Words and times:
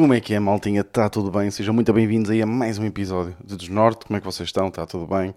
Como 0.00 0.14
é 0.14 0.20
que 0.20 0.32
é, 0.32 0.40
maltinha? 0.40 0.80
Está 0.80 1.10
tudo 1.10 1.30
bem? 1.30 1.50
Sejam 1.50 1.74
muito 1.74 1.92
bem-vindos 1.92 2.30
aí 2.30 2.40
a 2.40 2.46
mais 2.46 2.78
um 2.78 2.86
episódio 2.86 3.36
de 3.44 3.54
Desnorte. 3.54 4.06
Como 4.06 4.16
é 4.16 4.20
que 4.20 4.24
vocês 4.24 4.48
estão? 4.48 4.68
Está 4.68 4.86
tudo 4.86 5.06
bem? 5.06 5.34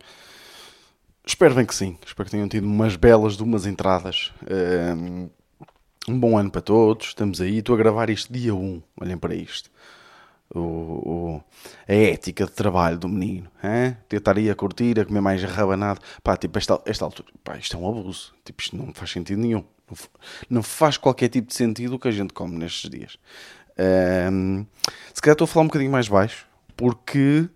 Espero 1.25 1.53
bem 1.53 1.65
que 1.65 1.75
sim. 1.75 1.97
Espero 2.05 2.23
que 2.23 2.31
tenham 2.31 2.47
tido 2.47 2.63
umas 2.63 2.95
belas 2.95 3.35
de 3.35 3.43
umas 3.43 3.65
entradas. 3.65 4.31
Um, 4.97 5.29
um 6.07 6.17
bom 6.17 6.37
ano 6.37 6.49
para 6.49 6.61
todos. 6.61 7.07
Estamos 7.07 7.41
aí. 7.41 7.57
Estou 7.57 7.75
a 7.75 7.77
gravar 7.77 8.09
isto 8.09 8.31
dia 8.31 8.55
1. 8.55 8.81
Olhem 9.01 9.17
para 9.17 9.35
isto. 9.35 9.69
O, 10.55 10.59
o, 10.59 11.43
a 11.85 11.93
ética 11.93 12.45
de 12.45 12.51
trabalho 12.53 12.97
do 12.97 13.09
menino. 13.09 13.49
Hein? 13.61 13.97
Aí 14.33 14.49
a 14.49 14.55
curtir, 14.55 14.97
a 14.97 15.03
comer 15.03 15.19
mais 15.19 15.43
rabanado. 15.43 15.99
Pá, 16.23 16.37
tipo, 16.37 16.57
esta, 16.57 16.81
esta 16.85 17.03
altura. 17.03 17.27
Pá, 17.43 17.57
isto 17.57 17.75
é 17.75 17.79
um 17.81 17.89
abuso. 17.89 18.33
Tipo, 18.45 18.61
isto 18.61 18.77
não 18.77 18.93
faz 18.93 19.11
sentido 19.11 19.41
nenhum. 19.41 19.65
Não, 19.89 19.97
não 20.49 20.63
faz 20.63 20.95
qualquer 20.95 21.27
tipo 21.27 21.49
de 21.49 21.53
sentido 21.53 21.95
o 21.95 21.99
que 21.99 22.07
a 22.07 22.11
gente 22.11 22.31
come 22.31 22.57
nestes 22.57 22.89
dias. 22.89 23.17
Um, 23.77 24.65
se 25.13 25.21
calhar 25.21 25.33
estou 25.33 25.45
a 25.45 25.47
falar 25.47 25.63
um 25.63 25.67
bocadinho 25.67 25.91
mais 25.91 26.07
baixo, 26.07 26.47
porque 26.75 27.47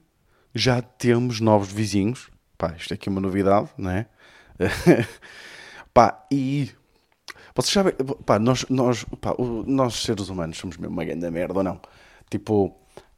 já 0.53 0.81
temos 0.81 1.39
novos 1.39 1.71
vizinhos. 1.71 2.29
Pá, 2.57 2.73
isto 2.77 2.93
aqui 2.93 3.09
é 3.09 3.11
uma 3.11 3.21
novidade, 3.21 3.69
não 3.77 3.91
é? 3.91 4.07
pá, 5.93 6.25
e 6.31 6.71
vocês 7.55 7.73
sabem, 7.73 7.93
pá, 8.25 8.37
nós, 8.37 8.65
nós, 8.69 9.03
pá, 9.19 9.35
nós 9.65 9.95
seres 9.95 10.29
humanos 10.29 10.57
somos 10.57 10.77
mesmo 10.77 10.93
uma 10.93 11.03
grande 11.03 11.29
merda 11.29 11.55
ou 11.55 11.63
não? 11.63 11.81
Tipo, 12.29 12.75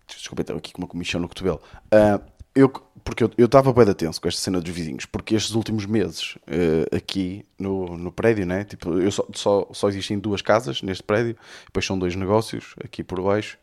desculpa, 0.07 0.41
estou 0.41 0.57
aqui 0.57 0.71
com 0.71 0.81
uma 0.81 0.87
comissão 0.87 1.19
no 1.19 1.27
cotovelo. 1.27 1.61
Uh, 1.85 2.23
eu, 2.55 2.71
porque 3.03 3.23
eu 3.23 3.45
estava 3.45 3.71
bem 3.73 3.93
tenso 3.93 4.21
com 4.21 4.27
esta 4.27 4.41
cena 4.41 4.59
dos 4.59 4.71
vizinhos, 4.71 5.05
porque 5.05 5.35
estes 5.35 5.55
últimos 5.55 5.85
meses 5.85 6.35
uh, 6.47 6.95
aqui 6.95 7.45
no, 7.57 7.97
no 7.97 8.11
prédio, 8.11 8.45
né? 8.45 8.63
Tipo, 8.63 8.99
eu 8.99 9.11
só, 9.11 9.25
só, 9.33 9.67
só 9.71 9.89
existem 9.89 10.19
duas 10.19 10.41
casas 10.41 10.81
neste 10.81 11.03
prédio, 11.03 11.35
depois 11.65 11.85
são 11.85 11.97
dois 11.97 12.15
negócios 12.15 12.75
aqui 12.83 13.03
por 13.03 13.21
baixo. 13.21 13.57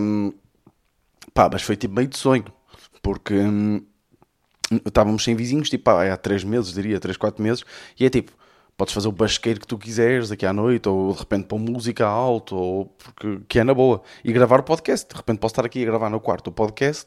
Um, 0.00 0.32
pá, 1.34 1.48
mas 1.52 1.62
foi 1.62 1.76
tipo 1.76 1.94
meio 1.94 2.08
de 2.08 2.16
sonho, 2.16 2.44
porque 3.02 3.34
um, 3.34 3.84
estávamos 4.84 5.24
sem 5.24 5.34
vizinhos, 5.34 5.70
tipo, 5.70 5.84
pá, 5.84 6.12
há 6.12 6.16
três 6.16 6.44
meses, 6.44 6.72
diria, 6.72 6.98
três, 6.98 7.16
quatro 7.16 7.42
meses, 7.42 7.64
e 7.98 8.04
é 8.04 8.10
tipo, 8.10 8.32
podes 8.76 8.94
fazer 8.94 9.08
o 9.08 9.12
basqueiro 9.12 9.60
que 9.60 9.66
tu 9.66 9.78
quiseres 9.78 10.30
aqui 10.30 10.46
à 10.46 10.52
noite, 10.52 10.88
ou 10.88 11.12
de 11.12 11.18
repente 11.18 11.46
pôr 11.46 11.58
música 11.58 12.06
alto, 12.06 12.56
ou 12.56 12.86
porque 12.86 13.40
que 13.48 13.58
é 13.58 13.64
na 13.64 13.74
boa, 13.74 14.02
e 14.24 14.32
gravar 14.32 14.60
o 14.60 14.62
podcast. 14.62 15.08
De 15.08 15.16
repente 15.16 15.38
posso 15.38 15.52
estar 15.52 15.64
aqui 15.64 15.82
a 15.82 15.86
gravar 15.86 16.10
no 16.10 16.20
quarto 16.20 16.48
o 16.48 16.52
podcast 16.52 17.06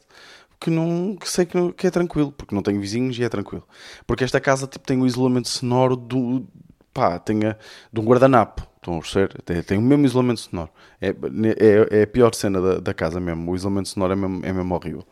que 0.60 0.70
não 0.70 1.16
que 1.16 1.28
sei 1.28 1.46
que, 1.46 1.72
que, 1.72 1.86
é 1.86 1.90
tranquilo, 1.90 2.32
porque 2.32 2.54
não 2.54 2.62
tenho 2.62 2.80
vizinhos 2.80 3.18
e 3.18 3.24
é 3.24 3.28
tranquilo. 3.28 3.66
Porque 4.06 4.24
esta 4.24 4.40
casa 4.40 4.66
tipo, 4.66 4.86
tem 4.86 5.00
o 5.00 5.06
isolamento 5.06 5.48
sonoro 5.48 5.96
do 5.96 6.46
pá, 6.92 7.18
tem 7.18 7.44
a, 7.44 7.56
de 7.92 8.00
um 8.00 8.04
guardanapo. 8.04 8.66
Estão 8.76 8.96
a 8.96 9.00
perceber? 9.00 9.42
Tem, 9.42 9.62
tem 9.62 9.78
o 9.78 9.82
mesmo 9.82 10.06
isolamento 10.06 10.40
sonoro. 10.40 10.70
É, 11.00 11.08
é, 11.08 12.00
é 12.00 12.02
a 12.04 12.06
pior 12.06 12.34
cena 12.34 12.60
da, 12.60 12.80
da, 12.80 12.94
casa 12.94 13.20
mesmo. 13.20 13.50
O 13.50 13.56
isolamento 13.56 13.88
sonoro 13.88 14.12
é 14.12 14.16
mesmo, 14.16 14.46
é 14.46 14.52
mesmo 14.52 14.74
horrível. 14.74 15.04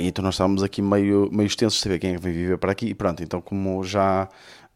Então 0.00 0.22
nós 0.22 0.34
estávamos 0.34 0.62
aqui 0.62 0.82
meio, 0.82 1.30
meio 1.32 1.46
extensos 1.46 1.78
de 1.78 1.82
saber 1.82 1.98
quem 1.98 2.10
é 2.10 2.14
que 2.16 2.20
vem 2.22 2.32
viver 2.32 2.58
para 2.58 2.72
aqui. 2.72 2.86
E 2.86 2.94
pronto, 2.94 3.22
então 3.22 3.40
como 3.40 3.82
já, 3.84 4.28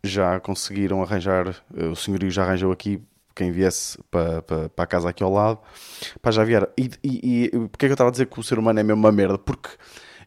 já 0.03 0.41
conseguiram 0.41 1.03
arranjar, 1.03 1.55
eh, 1.77 1.85
o 1.87 1.97
senhorio 1.97 2.31
já 2.31 2.45
arranjou 2.45 2.73
aqui 2.73 3.03
quem 3.35 3.51
viesse 3.51 3.99
para, 4.11 4.43
para, 4.43 4.69
para 4.69 4.85
a 4.85 4.87
casa 4.87 5.09
aqui 5.09 5.23
ao 5.23 5.33
lado, 5.33 5.59
pá, 6.21 6.31
já 6.31 6.45
vieram. 6.45 6.69
E, 6.77 6.91
e, 7.03 7.45
e 7.45 7.51
porque 7.69 7.87
é 7.87 7.89
que 7.89 7.93
eu 7.93 7.95
estava 7.95 8.09
a 8.09 8.13
dizer 8.13 8.27
que 8.27 8.39
o 8.39 8.43
ser 8.43 8.59
humano 8.59 8.81
é 8.81 8.83
mesmo 8.83 9.01
uma 9.01 9.13
merda? 9.13 9.39
Porque 9.39 9.71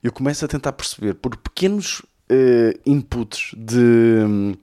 eu 0.04 0.12
começo 0.12 0.44
a 0.46 0.48
tentar 0.48 0.74
perceber 0.74 1.16
por 1.16 1.36
pequenos 1.38 2.00
uh, 2.00 2.80
inputs 2.86 3.54
de 3.58 4.58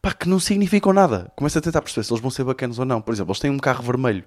pá, 0.00 0.12
que 0.12 0.28
não 0.28 0.40
significam 0.40 0.92
nada. 0.92 1.30
Começo 1.36 1.58
a 1.58 1.60
tentar 1.60 1.82
perceber 1.82 2.04
se 2.04 2.12
eles 2.12 2.20
vão 2.20 2.30
ser 2.30 2.44
bacanas 2.44 2.78
ou 2.78 2.84
não. 2.84 3.00
Por 3.00 3.12
exemplo, 3.12 3.32
eles 3.32 3.40
têm 3.40 3.50
um 3.50 3.58
carro 3.58 3.82
vermelho 3.82 4.24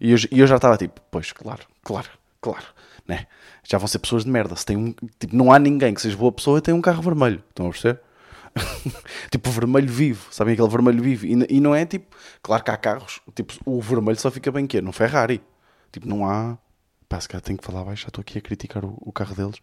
e 0.00 0.12
eu, 0.12 0.18
e 0.30 0.40
eu 0.40 0.46
já 0.46 0.56
estava 0.56 0.76
tipo, 0.76 1.00
pois, 1.10 1.32
claro, 1.32 1.62
claro, 1.82 2.08
claro, 2.40 2.66
né? 3.06 3.26
Já 3.64 3.78
vão 3.78 3.88
ser 3.88 3.98
pessoas 3.98 4.24
de 4.24 4.30
merda. 4.30 4.54
Se 4.54 4.64
tem 4.64 4.76
um, 4.76 4.94
tipo, 5.18 5.34
não 5.34 5.52
há 5.52 5.58
ninguém 5.58 5.94
que 5.94 6.00
seja 6.00 6.16
boa 6.16 6.30
pessoa 6.30 6.58
e 6.58 6.62
tem 6.62 6.74
um 6.74 6.80
carro 6.80 7.02
vermelho. 7.02 7.42
Estão 7.48 7.66
a 7.66 7.70
perceber? 7.70 8.00
tipo 9.30 9.50
vermelho 9.50 9.88
vivo, 9.88 10.26
sabem 10.30 10.54
aquele 10.54 10.68
vermelho 10.68 11.02
vivo? 11.02 11.26
E, 11.26 11.56
e, 11.56 11.60
não 11.60 11.74
é 11.74 11.84
tipo, 11.84 12.16
claro 12.42 12.64
que 12.64 12.70
há 12.70 12.76
carros, 12.76 13.20
tipo, 13.34 13.54
o 13.64 13.80
vermelho 13.80 14.18
só 14.18 14.30
fica 14.30 14.50
bem 14.50 14.66
que 14.66 14.80
no 14.80 14.92
Ferrari. 14.92 15.42
Tipo, 15.92 16.08
não 16.08 16.28
há. 16.28 16.58
Pá, 17.08 17.20
se 17.20 17.28
calhar 17.28 17.40
tenho 17.40 17.56
que 17.56 17.64
falar 17.64 17.84
baixo, 17.84 18.02
já 18.02 18.08
estou 18.08 18.20
aqui 18.20 18.38
a 18.38 18.40
criticar 18.40 18.84
o, 18.84 18.98
o 19.00 19.12
carro 19.12 19.34
deles. 19.34 19.60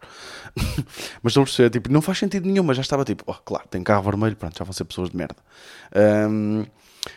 mas 1.22 1.30
estão 1.30 1.42
a 1.42 1.46
perceber, 1.46 1.70
tipo, 1.70 1.92
não 1.92 2.00
faz 2.00 2.18
sentido 2.18 2.48
nenhum, 2.48 2.62
mas 2.62 2.76
já 2.76 2.80
estava 2.80 3.04
tipo, 3.04 3.22
oh, 3.26 3.34
claro, 3.34 3.68
tem 3.68 3.82
carro 3.82 4.02
vermelho, 4.02 4.34
pronto, 4.34 4.58
já 4.58 4.64
vão 4.64 4.72
ser 4.72 4.84
pessoas 4.84 5.10
de 5.10 5.16
merda. 5.16 5.36
Um, 5.94 6.64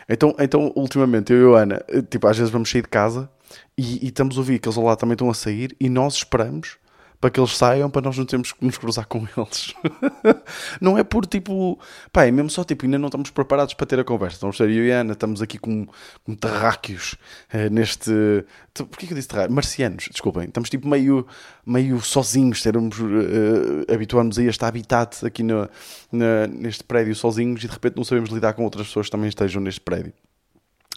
então, 0.10 0.36
então, 0.38 0.74
ultimamente, 0.76 1.32
eu 1.32 1.54
e 1.54 1.56
a 1.56 1.60
Ana, 1.60 1.86
tipo, 2.10 2.28
às 2.28 2.38
vezes 2.38 2.52
vamos 2.52 2.70
sair 2.70 2.82
de 2.82 2.90
casa 2.90 3.30
e, 3.78 4.06
e 4.06 4.10
estamos 4.10 4.36
a 4.36 4.40
ouvir 4.40 4.60
que 4.60 4.68
eles 4.68 4.78
lá 4.78 4.98
também 4.98 5.14
estão 5.14 5.30
a 5.30 5.34
sair 5.34 5.74
e 5.80 5.88
nós 5.88 6.16
esperamos 6.16 6.78
para 7.20 7.32
que 7.32 7.40
eles 7.40 7.58
saiam, 7.58 7.90
para 7.90 8.02
nós 8.02 8.18
não 8.18 8.26
termos 8.26 8.52
que 8.52 8.64
nos 8.64 8.78
cruzar 8.78 9.08
com 9.08 9.28
eles. 9.36 9.74
não 10.80 10.98
é 10.98 11.04
por 11.04 11.26
tipo, 11.26 11.80
pá, 12.12 12.26
é 12.26 12.32
mesmo 12.32 12.50
só 12.50 12.64
tipo, 12.64 12.86
ainda 12.86 13.00
não 13.00 13.08
estamos 13.08 13.32
preparados 13.32 13.74
para 13.74 13.88
ter 13.88 14.00
a 14.00 14.04
conversa. 14.04 14.36
Estamos 14.36 14.60
eu 14.60 14.70
e 14.70 14.92
a 14.92 15.02
Ana, 15.02 15.14
estamos 15.14 15.42
aqui 15.42 15.58
com, 15.58 15.88
com 16.24 16.36
terráqueos 16.36 17.16
eh, 17.52 17.70
neste. 17.70 18.12
Porquê 18.74 19.08
que 19.08 19.14
eu 19.14 19.16
disse 19.16 19.28
terráqueos? 19.28 19.56
Marcianos, 19.56 20.10
desculpem. 20.12 20.46
Estamos 20.46 20.70
tipo 20.70 20.88
meio, 20.88 21.26
meio 21.66 22.00
sozinhos, 22.02 22.62
termos, 22.62 22.98
habituamos 23.92 24.38
a 24.38 24.44
este 24.44 24.64
habitat 24.64 25.26
aqui 25.26 25.42
no, 25.42 25.68
na, 26.12 26.46
neste 26.48 26.84
prédio 26.84 27.16
sozinhos 27.16 27.64
e 27.64 27.68
de 27.68 27.74
repente 27.74 27.98
não 27.98 28.04
sabemos 28.04 28.30
lidar 28.30 28.54
com 28.54 28.64
outras 28.64 28.88
pessoas 28.88 29.08
que 29.08 29.12
também 29.12 29.30
estejam 29.30 29.62
neste 29.62 29.82
prédio. 29.82 30.14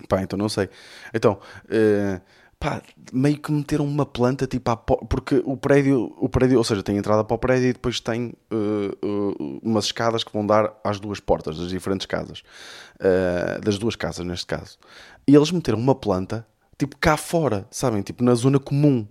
Pá, 0.06 0.22
então 0.22 0.38
não 0.38 0.48
sei. 0.50 0.69
Então. 1.14 1.38
Uh, 1.64 2.20
pá, 2.60 2.82
meio 3.10 3.38
que 3.38 3.50
meteram 3.50 3.87
uma 3.87 4.04
planta 4.04 4.47
tipo 4.47 4.71
à 4.71 4.76
porque 4.76 5.43
o 5.47 5.56
prédio, 5.56 6.15
o 6.19 6.28
prédio, 6.28 6.59
ou 6.59 6.65
seja, 6.65 6.82
tem 6.82 6.98
entrada 6.98 7.25
para 7.25 7.34
o 7.34 7.38
prédio 7.38 7.71
e 7.71 7.72
depois 7.72 7.98
tem 8.00 8.34
uh, 8.53 9.06
uh, 9.06 9.60
umas 9.62 9.87
escadas 9.87 10.22
que 10.22 10.31
vão 10.31 10.47
dar 10.47 10.78
às 10.84 11.00
duas 11.00 11.19
portas 11.19 11.59
das 11.59 11.71
diferentes 11.71 12.06
casas, 12.06 12.43
uh, 12.97 13.60
das 13.62 13.78
duas 13.78 13.97
casas 13.97 14.26
neste 14.26 14.47
caso. 14.47 14.78
E 15.26 15.34
eles 15.34 15.50
meteram 15.50 15.78
uma 15.78 15.94
planta 15.94 16.47
tipo 16.78 16.97
cá 16.98 17.16
fora, 17.16 17.66
sabem, 17.71 18.03
tipo 18.03 18.22
na 18.22 18.34
zona 18.34 18.59
comum. 18.59 19.09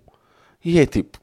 E 0.64 0.78
é 0.78 0.86
tipo, 0.86 1.18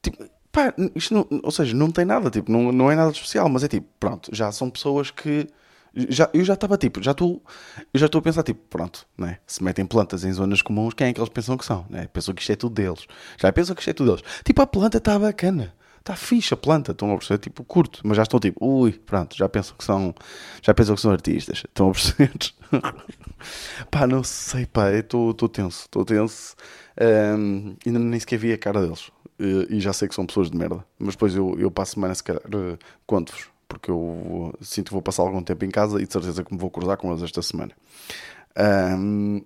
tipo 0.00 0.24
pá, 0.52 0.72
isto 0.94 1.14
não, 1.14 1.26
ou 1.42 1.50
seja, 1.50 1.74
não 1.76 1.90
tem 1.90 2.04
nada, 2.04 2.30
tipo, 2.30 2.50
não, 2.52 2.70
não 2.70 2.90
é 2.92 2.94
nada 2.94 3.10
especial, 3.10 3.48
mas 3.48 3.64
é 3.64 3.68
tipo, 3.68 3.88
pronto, 3.98 4.30
já 4.32 4.52
são 4.52 4.70
pessoas 4.70 5.10
que 5.10 5.48
já, 5.94 6.30
eu 6.32 6.44
já 6.44 6.54
estava 6.54 6.76
tipo, 6.78 7.02
já 7.02 7.10
estou, 7.10 7.42
eu 7.92 8.00
já 8.00 8.06
estou 8.06 8.18
a 8.18 8.22
pensar 8.22 8.42
tipo, 8.42 8.60
pronto, 8.68 9.06
né? 9.16 9.38
se 9.46 9.62
metem 9.62 9.84
plantas 9.84 10.24
em 10.24 10.32
zonas 10.32 10.62
comuns, 10.62 10.94
quem 10.94 11.08
é 11.08 11.12
que 11.12 11.20
eles 11.20 11.28
pensam 11.28 11.56
que 11.56 11.64
são? 11.64 11.86
Né? 11.90 12.08
Pensam 12.12 12.34
que 12.34 12.40
isto 12.40 12.52
é 12.52 12.56
tudo 12.56 12.74
deles. 12.74 13.06
Já 13.38 13.52
pensam 13.52 13.74
que 13.74 13.82
isto 13.82 13.90
é 13.90 13.92
tudo 13.92 14.14
deles. 14.14 14.24
Tipo, 14.44 14.62
a 14.62 14.66
planta 14.66 14.98
está 14.98 15.18
bacana, 15.18 15.74
está 15.98 16.16
fixe 16.16 16.54
a 16.54 16.56
planta, 16.56 16.92
estão 16.92 17.12
a 17.12 17.16
perceber? 17.16 17.38
Tipo, 17.38 17.62
curto, 17.64 18.00
mas 18.04 18.16
já 18.16 18.22
estão 18.22 18.40
tipo, 18.40 18.64
ui, 18.64 18.92
pronto, 18.92 19.36
já 19.36 19.48
pensam 19.48 19.76
que 19.76 19.84
são, 19.84 20.14
já 20.62 20.72
pensam 20.72 20.94
que 20.94 21.00
são 21.00 21.10
artistas, 21.12 21.58
estão 21.58 21.90
a 21.90 21.92
perceber? 21.92 22.32
pá, 23.90 24.06
não 24.06 24.24
sei, 24.24 24.64
pá, 24.66 24.90
estou 24.92 25.34
tenso, 25.34 25.82
estou 25.82 26.04
tenso. 26.04 26.56
Um, 27.00 27.76
ainda 27.86 27.98
nem 27.98 28.20
sequer 28.20 28.38
vi 28.38 28.52
a 28.52 28.58
cara 28.58 28.80
deles. 28.80 29.10
E, 29.38 29.76
e 29.76 29.80
já 29.80 29.92
sei 29.92 30.08
que 30.08 30.14
são 30.14 30.26
pessoas 30.26 30.50
de 30.50 30.56
merda. 30.56 30.84
Mas 30.98 31.14
depois 31.14 31.34
eu, 31.34 31.54
eu 31.58 31.70
passo 31.70 31.94
semana, 31.94 32.14
se 32.14 32.22
calhar, 32.22 32.42
uh, 32.46 32.78
conto-vos 33.06 33.51
porque 33.72 33.90
eu 33.90 34.52
sinto 34.60 34.88
que 34.88 34.92
vou 34.92 35.00
passar 35.00 35.22
algum 35.22 35.42
tempo 35.42 35.64
em 35.64 35.70
casa 35.70 36.00
e 36.00 36.06
de 36.06 36.12
certeza 36.12 36.44
que 36.44 36.52
me 36.52 36.60
vou 36.60 36.70
cruzar 36.70 36.98
com 36.98 37.10
eles 37.10 37.22
esta 37.22 37.40
semana. 37.40 37.72
Um, 38.98 39.40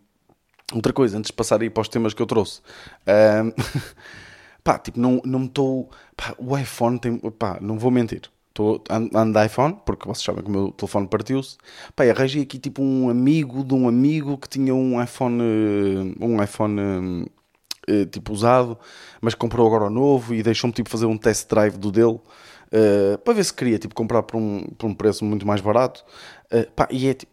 outra 0.75 0.93
coisa, 0.93 1.17
antes 1.17 1.29
de 1.29 1.33
passar 1.33 1.63
aí 1.63 1.71
para 1.71 1.83
os 1.83 1.89
temas 1.89 2.13
que 2.13 2.21
eu 2.21 2.27
trouxe. 2.27 2.61
Um, 3.07 3.53
pá, 4.65 4.81
tipo, 4.81 4.99
não, 4.99 5.23
não 5.25 5.39
me 5.39 5.47
estou. 5.47 5.89
O 6.39 6.59
iPhone 6.59 6.99
tem. 6.99 7.17
Pá, 7.19 7.59
não 7.61 7.79
vou 7.79 7.93
mentir. 7.93 8.23
Estou 8.49 8.83
ando 8.91 9.45
iPhone, 9.45 9.79
porque 9.87 10.09
vocês 10.09 10.25
sabem 10.25 10.43
que 10.43 10.49
o 10.49 10.53
meu 10.53 10.73
telefone 10.73 11.07
partiu-se. 11.07 11.57
Pá, 11.95 12.03
arranjei 12.05 12.43
aqui 12.43 12.59
tipo 12.59 12.83
um 12.83 13.09
amigo 13.09 13.63
de 13.63 13.75
um 13.75 13.87
amigo 13.87 14.37
que 14.37 14.49
tinha 14.49 14.75
um 14.75 15.01
iPhone. 15.01 15.41
Um 16.21 16.43
iPhone 16.43 17.31
eh, 17.87 18.05
tipo 18.07 18.33
usado, 18.33 18.77
mas 19.21 19.37
comprou 19.37 19.65
agora 19.65 19.85
o 19.85 19.91
novo 19.91 20.35
e 20.35 20.43
deixou-me 20.43 20.75
tipo 20.75 20.91
fazer 20.91 21.07
um 21.07 21.17
test 21.17 21.49
drive 21.49 21.79
do 21.79 21.93
dele. 21.93 22.19
Uh, 22.67 23.19
para 23.19 23.35
ver 23.35 23.45
se 23.45 23.55
queria 23.55 23.79
tipo, 23.79 23.95
comprar 23.95 24.23
por 24.23 24.37
um, 24.37 24.63
por 24.77 24.87
um 24.87 24.95
preço 24.95 25.25
muito 25.25 25.47
mais 25.47 25.61
barato. 25.61 26.05
Uh, 26.47 26.71
pá, 26.73 26.89
e 26.91 27.09
é 27.09 27.15
tipo. 27.15 27.33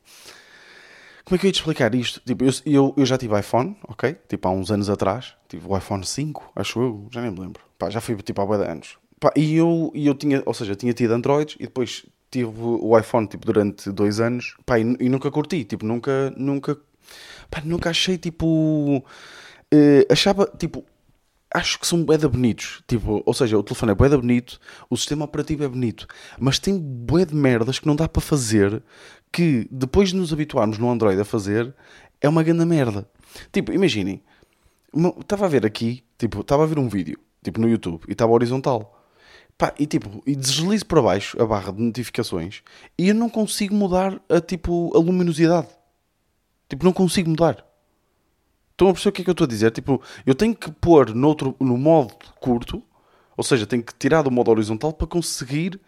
Como 1.25 1.37
é 1.37 1.39
que 1.39 1.45
eu 1.45 1.47
ia 1.47 1.53
te 1.53 1.59
explicar 1.59 1.95
isto? 1.95 2.21
Tipo, 2.25 2.43
eu, 2.43 2.51
eu, 2.65 2.93
eu, 2.97 3.05
já 3.05 3.17
tive 3.17 3.39
iPhone, 3.39 3.77
ok? 3.87 4.15
Tipo, 4.27 4.47
há 4.47 4.51
uns 4.51 4.69
anos 4.69 4.89
atrás. 4.89 5.35
Tive 5.47 5.65
o 5.67 5.77
iPhone 5.77 6.05
5, 6.05 6.51
acho 6.55 6.81
eu, 6.81 7.07
já 7.11 7.21
nem 7.21 7.31
me 7.31 7.39
lembro. 7.39 7.63
Pá, 7.79 7.89
já 7.89 8.01
fui 8.01 8.15
tipo 8.17 8.41
há 8.41 8.45
boa 8.45 8.57
de 8.57 8.69
anos. 8.69 8.97
Pá, 9.19 9.31
e 9.35 9.55
eu, 9.55 9.89
e 9.95 10.05
eu 10.05 10.15
tinha, 10.15 10.43
ou 10.45 10.53
seja, 10.53 10.75
tinha 10.75 10.91
tido 10.91 11.13
Android 11.13 11.55
e 11.59 11.63
depois 11.63 12.05
tive 12.29 12.51
o 12.59 12.97
iPhone 12.99 13.25
tipo, 13.25 13.45
durante 13.45 13.89
dois 13.91 14.19
anos. 14.19 14.57
Pá, 14.65 14.79
e, 14.79 14.81
e 14.99 15.07
nunca 15.07 15.31
curti. 15.31 15.63
Tipo, 15.63 15.85
nunca, 15.85 16.33
nunca. 16.35 16.77
Pá, 17.49 17.61
nunca 17.63 17.89
achei 17.89 18.17
tipo. 18.17 18.97
Uh, 19.73 20.05
achava 20.11 20.45
tipo 20.57 20.85
acho 21.53 21.79
que 21.79 21.87
são 21.87 22.03
de 22.03 22.27
bonitos. 22.27 22.83
Tipo, 22.87 23.21
ou 23.25 23.33
seja, 23.33 23.57
o 23.57 23.63
telefone 23.63 23.91
é 23.91 24.09
de 24.09 24.17
bonito, 24.17 24.59
o 24.89 24.97
sistema 24.97 25.25
operativo 25.25 25.63
é 25.63 25.67
bonito, 25.67 26.07
mas 26.39 26.59
tem 26.59 26.77
bué 26.77 27.25
de 27.25 27.35
merdas 27.35 27.79
que 27.79 27.87
não 27.87 27.95
dá 27.95 28.07
para 28.07 28.21
fazer 28.21 28.81
que 29.31 29.67
depois 29.71 30.09
de 30.09 30.15
nos 30.15 30.31
habituarmos 30.31 30.77
no 30.77 30.89
Android 30.89 31.19
a 31.19 31.25
fazer 31.25 31.73
é 32.21 32.29
uma 32.29 32.43
grande 32.43 32.65
merda. 32.65 33.07
Tipo, 33.51 33.71
imaginem, 33.71 34.21
Estava 35.19 35.45
a 35.45 35.49
ver 35.49 35.65
aqui, 35.65 36.03
tipo, 36.19 36.41
estava 36.41 36.63
a 36.63 36.67
ver 36.67 36.77
um 36.77 36.87
vídeo, 36.87 37.19
tipo, 37.43 37.59
no 37.59 37.67
YouTube, 37.67 38.03
e 38.07 38.11
estava 38.11 38.31
horizontal. 38.31 38.99
Pá, 39.57 39.73
e 39.79 39.87
tipo, 39.87 40.21
e 40.25 40.35
deslizo 40.35 40.85
para 40.85 41.01
baixo 41.01 41.41
a 41.41 41.45
barra 41.45 41.71
de 41.71 41.81
notificações 41.81 42.63
e 42.97 43.09
eu 43.09 43.15
não 43.15 43.29
consigo 43.29 43.75
mudar 43.75 44.19
a 44.27 44.41
tipo 44.41 44.91
a 44.95 44.99
luminosidade. 44.99 45.67
Tipo, 46.67 46.85
não 46.85 46.93
consigo 46.93 47.29
mudar. 47.29 47.63
Estão 48.73 48.89
a 48.89 48.93
perceber 48.93 49.09
o 49.09 49.13
que 49.13 49.21
é 49.21 49.23
que 49.23 49.29
eu 49.29 49.33
estou 49.33 49.45
a 49.45 49.47
dizer? 49.47 49.71
Tipo, 49.71 50.01
eu 50.25 50.33
tenho 50.33 50.55
que 50.55 50.71
pôr 50.71 51.13
noutro, 51.13 51.55
no 51.59 51.77
modo 51.77 52.13
curto, 52.41 52.81
ou 53.37 53.43
seja, 53.43 53.67
tenho 53.67 53.83
que 53.83 53.93
tirar 53.93 54.23
do 54.23 54.31
modo 54.31 54.49
horizontal 54.49 54.91
para 54.91 55.05
conseguir. 55.07 55.79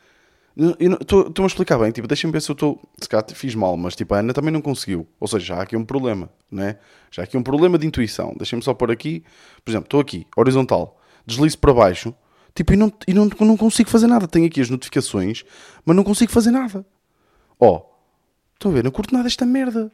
Estou-me 0.55 1.43
a 1.43 1.47
explicar 1.47 1.77
bem, 1.79 1.91
tipo, 1.91 2.07
deixem-me 2.07 2.31
ver 2.31 2.41
se 2.41 2.49
eu 2.49 2.53
estou. 2.53 2.79
Se 3.01 3.09
calhar 3.09 3.25
fiz 3.33 3.55
mal, 3.55 3.75
mas 3.75 3.95
tipo, 3.95 4.13
a 4.13 4.19
Ana 4.19 4.33
também 4.33 4.51
não 4.51 4.61
conseguiu. 4.61 5.07
Ou 5.19 5.27
seja, 5.27 5.45
já 5.45 5.55
há 5.57 5.61
aqui 5.63 5.75
um 5.75 5.83
problema, 5.83 6.29
né? 6.49 6.77
Já 7.11 7.23
há 7.23 7.25
aqui 7.25 7.35
um 7.35 7.43
problema 7.43 7.77
de 7.77 7.87
intuição. 7.87 8.33
Deixem-me 8.37 8.63
só 8.63 8.73
pôr 8.73 8.91
aqui, 8.91 9.23
por 9.63 9.71
exemplo, 9.71 9.87
estou 9.87 9.99
aqui, 9.99 10.27
horizontal, 10.37 10.99
deslizo 11.25 11.57
para 11.57 11.73
baixo, 11.73 12.13
tipo, 12.53 12.71
e, 12.71 12.77
não, 12.77 12.93
e 13.07 13.13
não, 13.13 13.29
não 13.41 13.57
consigo 13.57 13.89
fazer 13.89 14.07
nada. 14.07 14.27
Tenho 14.27 14.45
aqui 14.45 14.61
as 14.61 14.69
notificações, 14.69 15.43
mas 15.83 15.95
não 15.95 16.03
consigo 16.03 16.31
fazer 16.31 16.51
nada. 16.51 16.85
Ó, 17.59 17.81
oh, 18.63 18.67
a 18.69 18.71
ver? 18.71 18.83
Não 18.83 18.91
curto 18.91 19.13
nada 19.13 19.27
esta 19.27 19.45
merda. 19.45 19.91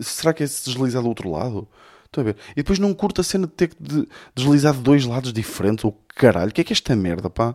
Será 0.00 0.32
que 0.32 0.42
é 0.42 0.46
se 0.46 0.64
deslizar 0.64 1.02
do 1.02 1.08
outro 1.08 1.30
lado? 1.30 1.68
Estão 2.04 2.22
a 2.22 2.24
ver? 2.24 2.36
E 2.52 2.56
depois 2.56 2.78
não 2.78 2.92
curto 2.92 3.20
a 3.20 3.24
cena 3.24 3.46
de 3.46 3.52
ter 3.52 3.68
que 3.68 3.76
de 3.80 4.08
deslizar 4.34 4.74
de 4.74 4.80
dois 4.80 5.04
lados 5.04 5.32
diferentes. 5.32 5.84
Ou 5.84 5.92
caralho, 6.08 6.50
o 6.50 6.52
que 6.52 6.60
é 6.60 6.64
que 6.64 6.72
é 6.72 6.74
esta 6.74 6.96
merda, 6.96 7.30
pá? 7.30 7.54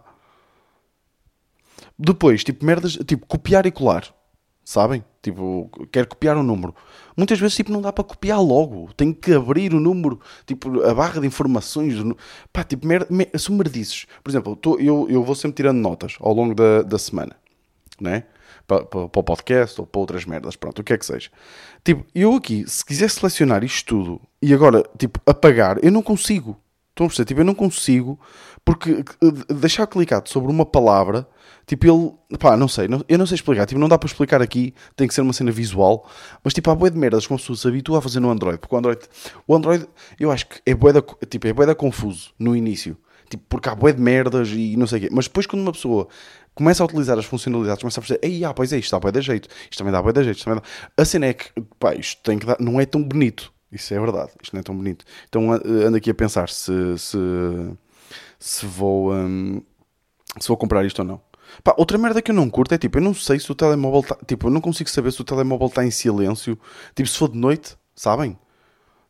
Depois, 1.97 2.43
tipo, 2.43 2.65
merdas, 2.65 2.93
tipo, 3.05 3.25
copiar 3.25 3.65
e 3.65 3.71
colar. 3.71 4.13
Sabem? 4.63 5.03
Tipo, 5.21 5.69
quero 5.91 6.07
copiar 6.07 6.37
um 6.37 6.43
número. 6.43 6.73
Muitas 7.15 7.39
vezes, 7.39 7.55
tipo, 7.55 7.71
não 7.71 7.81
dá 7.81 7.93
para 7.93 8.03
copiar 8.03 8.41
logo. 8.41 8.91
Tenho 8.95 9.13
que 9.13 9.33
abrir 9.33 9.73
o 9.73 9.79
número, 9.79 10.19
tipo, 10.45 10.81
a 10.83 10.93
barra 10.93 11.21
de 11.21 11.27
informações. 11.27 11.93
Pá, 12.51 12.63
tipo, 12.63 12.87
merda, 12.87 13.07
mer... 13.09 13.29
são 13.37 13.55
merdices. 13.55 14.07
Por 14.23 14.29
exemplo, 14.29 14.55
tô, 14.55 14.79
eu, 14.79 15.07
eu 15.09 15.23
vou 15.23 15.35
sempre 15.35 15.57
tirando 15.57 15.77
notas 15.77 16.15
ao 16.19 16.33
longo 16.33 16.55
da, 16.55 16.81
da 16.81 16.97
semana, 16.97 17.35
né? 17.99 18.23
Para, 18.67 18.85
para, 18.85 18.99
o 18.99 19.23
podcast 19.23 19.79
ou 19.79 19.87
para 19.87 20.01
outras 20.01 20.25
merdas, 20.25 20.55
pronto, 20.55 20.79
o 20.79 20.83
que 20.83 20.93
é 20.93 20.97
que 20.97 21.05
seja. 21.05 21.29
Tipo, 21.83 22.05
eu 22.15 22.33
aqui, 22.33 22.65
se 22.67 22.83
quiser 22.83 23.09
selecionar 23.09 23.63
isto 23.63 23.85
tudo 23.85 24.21
e 24.41 24.53
agora, 24.53 24.83
tipo, 24.97 25.19
apagar, 25.25 25.77
eu 25.83 25.91
não 25.91 26.01
consigo. 26.01 26.57
Estão 26.89 27.07
a 27.07 27.09
perceber? 27.09 27.27
Tipo, 27.27 27.41
eu 27.41 27.45
não 27.45 27.53
consigo, 27.53 28.17
porque 28.63 29.03
deixar 29.49 29.85
clicado 29.85 30.29
sobre 30.29 30.49
uma 30.49 30.65
palavra, 30.65 31.27
tipo, 31.67 31.85
ele, 31.85 32.37
pá, 32.39 32.55
não 32.57 32.67
sei, 32.67 32.87
não, 32.87 33.03
eu 33.07 33.17
não 33.17 33.27
sei 33.27 33.35
explicar, 33.35 33.65
tipo, 33.65 33.79
não 33.79 33.89
dá 33.89 33.97
para 33.97 34.07
explicar 34.07 34.41
aqui, 34.41 34.73
tem 34.95 35.07
que 35.07 35.13
ser 35.13 35.21
uma 35.21 35.33
cena 35.33 35.51
visual, 35.51 36.09
mas 36.43 36.53
tipo, 36.53 36.71
há 36.71 36.75
boia 36.75 36.89
de 36.89 36.97
merdas 36.97 37.27
que 37.27 37.33
uma 37.33 37.37
pessoa 37.37 37.57
se 37.57 37.67
habitua 37.67 37.99
a 37.99 38.01
fazer 38.01 38.19
no 38.19 38.31
Android, 38.31 38.57
porque 38.57 38.73
o 38.73 38.77
Android, 38.77 39.01
o 39.45 39.55
Android, 39.55 39.85
eu 40.19 40.31
acho 40.31 40.47
que 40.47 40.61
é 40.65 40.73
boia 40.73 41.03
tipo, 41.29 41.47
é 41.47 41.53
boia 41.53 41.75
confuso 41.75 42.33
no 42.39 42.55
início, 42.55 42.97
tipo, 43.29 43.43
porque 43.49 43.69
há 43.69 43.75
boia 43.75 43.93
de 43.93 44.01
merdas 44.01 44.49
e 44.49 44.75
não 44.77 44.87
sei 44.87 44.99
o 44.99 45.01
quê, 45.01 45.09
mas 45.11 45.25
depois 45.25 45.45
quando 45.45 45.61
uma 45.61 45.71
pessoa 45.71 46.07
começa 46.55 46.81
a 46.81 46.85
utilizar 46.85 47.19
as 47.19 47.25
funcionalidades, 47.25 47.81
começa 47.81 47.99
a 47.99 48.03
perceber, 48.03 48.25
ei, 48.25 48.43
ah, 48.43 48.53
pois 48.53 48.73
é, 48.73 48.79
isto 48.79 48.91
dá 48.91 48.99
boia 48.99 49.11
de 49.11 49.21
jeito, 49.21 49.49
isto 49.69 49.77
também 49.77 49.93
dá 49.93 50.01
boia 50.01 50.13
de 50.13 50.23
jeito, 50.23 50.37
isto 50.37 50.45
também 50.45 50.61
dá... 50.61 51.01
a 51.01 51.05
cena 51.05 51.27
é 51.27 51.33
que, 51.33 51.51
pá, 51.77 51.93
isto 51.93 52.21
tem 52.23 52.39
que 52.39 52.45
dar, 52.45 52.57
não 52.59 52.81
é 52.81 52.85
tão 52.85 53.03
bonito, 53.03 53.53
isso 53.75 53.93
é 53.93 53.99
verdade. 53.99 54.31
Isto 54.41 54.53
não 54.53 54.59
é 54.61 54.63
tão 54.63 54.75
bonito. 54.75 55.05
Então 55.27 55.51
ando 55.51 55.97
aqui 55.97 56.09
a 56.09 56.13
pensar 56.13 56.49
se, 56.49 56.97
se, 56.97 57.17
se 58.39 58.65
vou, 58.65 59.13
um, 59.13 59.61
se 60.39 60.47
vou 60.47 60.57
comprar 60.57 60.85
isto 60.85 60.99
ou 60.99 61.05
não. 61.05 61.21
Pá, 61.63 61.75
outra 61.77 61.97
merda 61.97 62.21
que 62.21 62.31
eu 62.31 62.35
não 62.35 62.49
curto 62.49 62.73
é 62.73 62.77
tipo, 62.77 62.97
eu 62.97 63.01
não 63.01 63.13
sei 63.13 63.39
se 63.39 63.51
o 63.51 63.55
telemóvel 63.55 63.99
está. 63.99 64.17
Tipo, 64.25 64.47
eu 64.47 64.51
não 64.51 64.61
consigo 64.61 64.89
saber 64.89 65.11
se 65.11 65.21
o 65.21 65.23
telemóvel 65.23 65.67
está 65.67 65.85
em 65.85 65.91
silêncio. 65.91 66.57
Tipo, 66.95 67.09
se 67.09 67.17
for 67.17 67.29
de 67.29 67.37
noite, 67.37 67.77
sabem? 67.93 68.37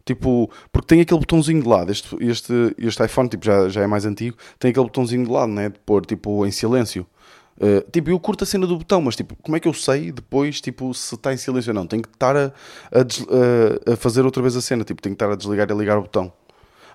Tipo, 0.03 0.49
porque 0.71 0.87
tem 0.87 1.01
aquele 1.01 1.19
botãozinho 1.19 1.61
de 1.61 1.67
lado. 1.67 1.91
Este, 1.91 2.15
este, 2.19 2.75
este 2.77 3.05
iPhone 3.05 3.29
tipo, 3.29 3.45
já, 3.45 3.69
já 3.69 3.81
é 3.81 3.87
mais 3.87 4.05
antigo. 4.05 4.37
Tem 4.59 4.71
aquele 4.71 4.85
botãozinho 4.85 5.25
de 5.25 5.31
lado, 5.31 5.51
né? 5.51 5.69
De 5.69 5.79
pôr 5.79 6.05
tipo 6.05 6.45
em 6.45 6.51
silêncio. 6.51 7.07
Uh, 7.57 7.89
tipo, 7.89 8.09
eu 8.09 8.19
curto 8.19 8.43
a 8.43 8.47
cena 8.47 8.67
do 8.67 8.77
botão, 8.77 9.01
mas 9.01 9.15
tipo, 9.15 9.35
como 9.41 9.55
é 9.55 9.59
que 9.59 9.67
eu 9.67 9.73
sei 9.73 10.11
depois 10.11 10.59
tipo, 10.59 10.93
se 10.93 11.15
está 11.15 11.33
em 11.33 11.37
silêncio 11.37 11.69
ou 11.71 11.73
não? 11.75 11.87
Tenho 11.87 12.03
que 12.03 12.09
estar 12.09 12.35
a, 12.35 12.47
a, 12.91 13.93
a, 13.93 13.95
fazer 13.95 14.25
outra 14.25 14.41
vez 14.41 14.57
a 14.57 14.61
cena, 14.61 14.83
tipo, 14.83 15.01
tenho 15.01 15.15
que 15.15 15.23
estar 15.23 15.31
a 15.31 15.37
desligar 15.37 15.69
e 15.69 15.71
a 15.71 15.75
ligar 15.75 15.97
o 15.97 16.01
botão. 16.01 16.33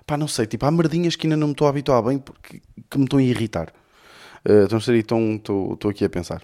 Pá, 0.05 0.17
não 0.17 0.27
sei, 0.27 0.45
tipo, 0.45 0.65
há 0.65 0.71
merdinhas 0.71 1.15
que 1.15 1.25
ainda 1.25 1.37
não 1.37 1.47
me 1.47 1.53
estou 1.53 1.65
a 1.67 1.69
habituar 1.71 2.03
bem 2.03 2.19
porque 2.19 2.61
que 2.89 2.97
me 2.97 3.05
estão 3.05 3.17
a 3.19 3.23
irritar. 3.23 3.73
Uh, 4.45 4.67
então, 4.95 5.35
estou 5.35 5.89
aqui 5.89 6.05
a 6.05 6.09
pensar. 6.09 6.43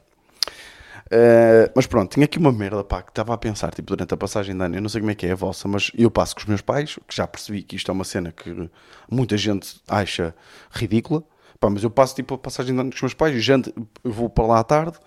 Uh, 1.07 1.71
mas 1.73 1.87
pronto, 1.87 2.11
tinha 2.11 2.25
aqui 2.25 2.37
uma 2.37 2.51
merda 2.51 2.83
pá, 2.83 3.01
que 3.01 3.11
estava 3.11 3.33
a 3.33 3.37
pensar 3.37 3.73
tipo, 3.73 3.87
durante 3.87 4.13
a 4.13 4.17
passagem 4.17 4.55
de 4.55 4.63
ano. 4.63 4.75
Eu 4.75 4.81
não 4.81 4.89
sei 4.89 5.01
como 5.01 5.11
é 5.11 5.15
que 5.15 5.25
é 5.25 5.31
a 5.31 5.35
vossa, 5.35 5.67
mas 5.67 5.91
eu 5.97 6.11
passo 6.11 6.35
com 6.35 6.41
os 6.41 6.47
meus 6.47 6.61
pais, 6.61 6.97
que 7.07 7.15
já 7.15 7.25
percebi 7.27 7.63
que 7.63 7.75
isto 7.75 7.89
é 7.89 7.93
uma 7.93 8.03
cena 8.03 8.31
que 8.31 8.69
muita 9.09 9.37
gente 9.37 9.81
acha 9.87 10.35
ridícula. 10.71 11.23
Pá, 11.59 11.69
mas 11.69 11.83
eu 11.83 11.89
passo 11.89 12.15
tipo 12.15 12.35
a 12.35 12.37
passagem 12.37 12.73
de 12.73 12.79
ano 12.79 12.91
com 12.91 12.95
os 12.95 13.01
meus 13.01 13.13
pais, 13.13 13.47
eu 14.03 14.11
vou 14.11 14.29
para 14.29 14.45
lá 14.45 14.59
à 14.59 14.63
tarde, 14.63 14.97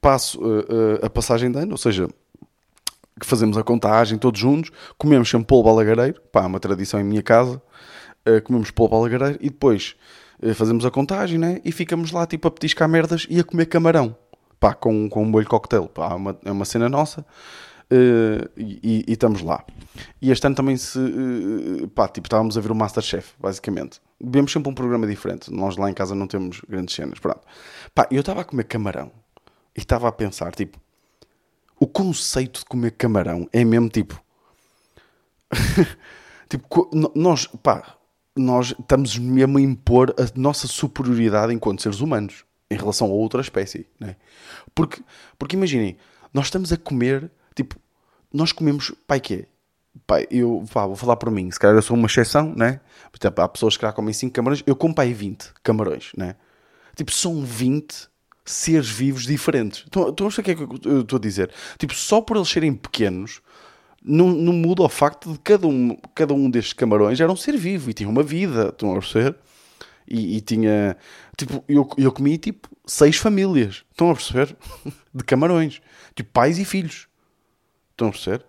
passo 0.00 0.38
uh, 0.40 0.60
uh, 0.60 1.06
a 1.06 1.10
passagem 1.10 1.50
de 1.50 1.58
ano, 1.58 1.72
ou 1.72 1.78
seja, 1.78 2.08
que 3.18 3.26
fazemos 3.26 3.56
a 3.56 3.62
contagem 3.62 4.18
todos 4.18 4.38
juntos, 4.38 4.70
comemos 4.98 5.30
sempre 5.30 5.46
polvo 5.46 5.68
alagareiro, 5.70 6.20
pá, 6.32 6.46
uma 6.46 6.60
tradição 6.60 7.00
em 7.00 7.04
minha 7.04 7.22
casa, 7.22 7.62
uh, 8.28 8.42
comemos 8.42 8.70
polvo 8.70 8.96
alagareiro 8.96 9.38
e 9.40 9.48
depois 9.48 9.96
fazemos 10.56 10.84
a 10.84 10.90
contagem, 10.90 11.38
né? 11.38 11.58
E 11.64 11.72
ficamos 11.72 12.10
lá 12.10 12.26
tipo 12.26 12.46
a 12.48 12.50
petiscar 12.50 12.86
merdas 12.86 13.26
e 13.30 13.40
a 13.40 13.44
comer 13.44 13.64
camarão, 13.64 14.14
pá, 14.60 14.74
com, 14.74 15.08
com 15.08 15.22
um 15.22 15.26
molho 15.26 15.46
cocktail, 15.46 15.86
pá, 15.86 16.10
é 16.10 16.14
uma, 16.14 16.38
é 16.44 16.52
uma 16.52 16.64
cena 16.66 16.86
nossa. 16.86 17.24
Uh, 17.84 18.48
e, 18.56 19.04
e, 19.06 19.12
estamos 19.12 19.42
lá. 19.42 19.64
E 20.20 20.30
este 20.30 20.46
ano 20.46 20.56
também 20.56 20.76
se. 20.76 20.98
Uh, 20.98 21.88
pá, 21.88 22.08
tipo, 22.08 22.26
estávamos 22.26 22.56
a 22.56 22.60
ver 22.60 22.72
o 22.72 22.74
Masterchef, 22.74 23.34
basicamente. 23.38 24.00
Vemos 24.20 24.52
sempre 24.52 24.70
um 24.70 24.74
programa 24.74 25.06
diferente. 25.06 25.52
Nós 25.52 25.76
lá 25.76 25.90
em 25.90 25.94
casa 25.94 26.14
não 26.14 26.26
temos 26.26 26.60
grandes 26.68 26.94
cenas. 26.94 27.18
Pronto. 27.18 27.40
Pá, 27.94 28.06
eu 28.10 28.20
estava 28.20 28.40
a 28.40 28.44
comer 28.44 28.64
camarão 28.64 29.10
e 29.76 29.80
estava 29.80 30.08
a 30.08 30.12
pensar, 30.12 30.54
tipo, 30.54 30.80
o 31.78 31.86
conceito 31.86 32.60
de 32.60 32.66
comer 32.66 32.92
camarão 32.92 33.48
é 33.52 33.64
mesmo 33.64 33.88
tipo. 33.88 34.22
tipo, 36.48 36.90
nós, 37.14 37.46
pá, 37.62 37.96
nós 38.36 38.74
estamos 38.78 39.18
mesmo 39.18 39.58
a 39.58 39.60
impor 39.60 40.14
a 40.18 40.38
nossa 40.38 40.66
superioridade 40.66 41.52
enquanto 41.52 41.82
seres 41.82 42.00
humanos 42.00 42.44
em 42.70 42.76
relação 42.76 43.08
a 43.08 43.12
outra 43.12 43.40
espécie, 43.40 43.86
né? 44.00 44.16
Porque, 44.74 45.02
porque 45.38 45.56
imaginem, 45.56 45.96
nós 46.32 46.46
estamos 46.46 46.72
a 46.72 46.76
comer 46.76 47.30
Tipo, 47.54 47.76
nós 48.32 48.52
comemos, 48.52 48.92
pai, 49.06 49.20
que 49.20 49.46
Pai, 50.06 50.26
eu 50.30 50.64
pá, 50.72 50.86
vou 50.86 50.96
falar 50.96 51.16
por 51.16 51.30
mim, 51.30 51.50
se 51.50 51.58
calhar 51.58 51.76
eu 51.76 51.82
sou 51.82 51.96
uma 51.96 52.06
exceção, 52.06 52.52
né? 52.54 52.80
Portanto, 53.10 53.38
há 53.38 53.48
pessoas 53.48 53.76
que 53.76 53.80
cá 53.80 53.92
comem 53.92 54.12
5 54.12 54.32
camarões, 54.32 54.62
eu 54.66 54.74
como 54.74 54.94
pai 54.94 55.12
20 55.12 55.52
camarões, 55.62 56.10
né? 56.16 56.36
Tipo, 56.96 57.12
são 57.12 57.44
20 57.44 58.08
seres 58.44 58.88
vivos 58.88 59.24
diferentes. 59.24 59.84
Então, 59.86 60.08
então 60.08 60.26
o 60.26 60.30
que 60.30 60.50
é 60.50 60.54
que 60.54 60.62
eu 60.62 61.00
estou 61.00 61.16
a 61.16 61.20
dizer? 61.20 61.50
Tipo, 61.78 61.94
só 61.94 62.20
por 62.20 62.36
eles 62.36 62.48
serem 62.48 62.74
pequenos, 62.74 63.40
não, 64.02 64.28
não 64.28 64.52
muda 64.52 64.82
o 64.82 64.88
facto 64.88 65.32
de 65.32 65.38
cada 65.38 65.66
um, 65.66 65.96
cada 66.14 66.34
um 66.34 66.50
destes 66.50 66.74
camarões 66.74 67.20
era 67.20 67.32
um 67.32 67.36
ser 67.36 67.56
vivo 67.56 67.88
e 67.88 67.94
tinha 67.94 68.08
uma 68.08 68.22
vida, 68.22 68.68
estão 68.68 68.92
a 68.92 69.00
perceber? 69.00 69.36
E, 70.06 70.36
e, 70.36 70.40
tinha, 70.42 70.98
tipo, 71.34 71.64
eu, 71.66 71.88
eu 71.96 72.12
comi, 72.12 72.36
tipo, 72.36 72.68
seis 72.86 73.16
famílias, 73.16 73.84
estão 73.90 74.10
a 74.10 74.14
perceber? 74.14 74.54
De 75.14 75.24
camarões, 75.24 75.80
tipo, 76.14 76.30
pais 76.30 76.58
e 76.58 76.64
filhos. 76.64 77.08
Estão 77.92 78.08
a 78.08 78.10
perceber? 78.10 78.44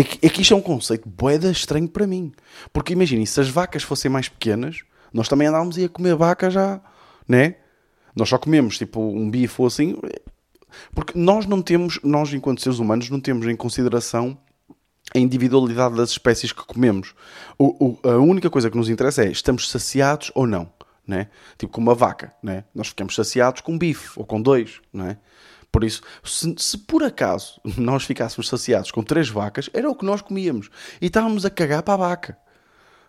É 0.00 0.02
que, 0.02 0.26
é 0.26 0.30
que 0.30 0.40
isto 0.40 0.54
é 0.54 0.56
um 0.56 0.62
conceito 0.62 1.06
boeda 1.06 1.50
estranho 1.50 1.86
para 1.86 2.06
mim. 2.06 2.32
Porque 2.72 2.94
imaginem, 2.94 3.26
se 3.26 3.38
as 3.38 3.50
vacas 3.50 3.82
fossem 3.82 4.10
mais 4.10 4.30
pequenas, 4.30 4.80
nós 5.12 5.28
também 5.28 5.46
andávamos 5.46 5.76
a 5.76 5.88
comer 5.90 6.16
vaca 6.16 6.48
já, 6.48 6.80
né? 7.28 7.56
Nós 8.16 8.30
só 8.30 8.38
comemos 8.38 8.78
tipo 8.78 8.98
um 8.98 9.30
bife 9.30 9.60
ou 9.60 9.66
assim. 9.66 9.94
Porque 10.94 11.18
nós 11.18 11.44
não 11.44 11.60
temos, 11.60 12.00
nós 12.02 12.32
enquanto 12.32 12.62
seres 12.62 12.78
humanos, 12.78 13.10
não 13.10 13.20
temos 13.20 13.46
em 13.46 13.54
consideração 13.54 14.38
a 15.14 15.18
individualidade 15.18 15.94
das 15.94 16.12
espécies 16.12 16.50
que 16.50 16.64
comemos. 16.64 17.14
O, 17.58 17.98
o, 18.02 18.08
a 18.08 18.16
única 18.16 18.48
coisa 18.48 18.70
que 18.70 18.78
nos 18.78 18.88
interessa 18.88 19.22
é 19.22 19.30
estamos 19.30 19.68
saciados 19.68 20.32
ou 20.34 20.46
não. 20.46 20.72
Né? 21.06 21.28
Tipo 21.58 21.74
com 21.74 21.80
uma 21.82 21.94
vaca, 21.94 22.32
né? 22.42 22.64
nós 22.74 22.88
ficamos 22.88 23.14
saciados 23.14 23.60
com 23.60 23.72
um 23.72 23.78
bife 23.78 24.18
ou 24.18 24.24
com 24.24 24.40
dois, 24.40 24.80
não 24.90 25.08
é? 25.08 25.18
Por 25.72 25.84
isso, 25.84 26.02
se, 26.24 26.54
se, 26.58 26.78
por 26.78 27.02
acaso 27.02 27.60
nós 27.76 28.04
ficássemos 28.04 28.48
saciados 28.48 28.90
com 28.90 29.02
três 29.02 29.28
vacas, 29.28 29.70
era 29.72 29.88
o 29.88 29.94
que 29.94 30.04
nós 30.04 30.20
comíamos. 30.20 30.70
E 31.00 31.06
estávamos 31.06 31.44
a 31.44 31.50
cagar 31.50 31.82
para 31.82 31.94
a 31.94 32.08
vaca. 32.08 32.38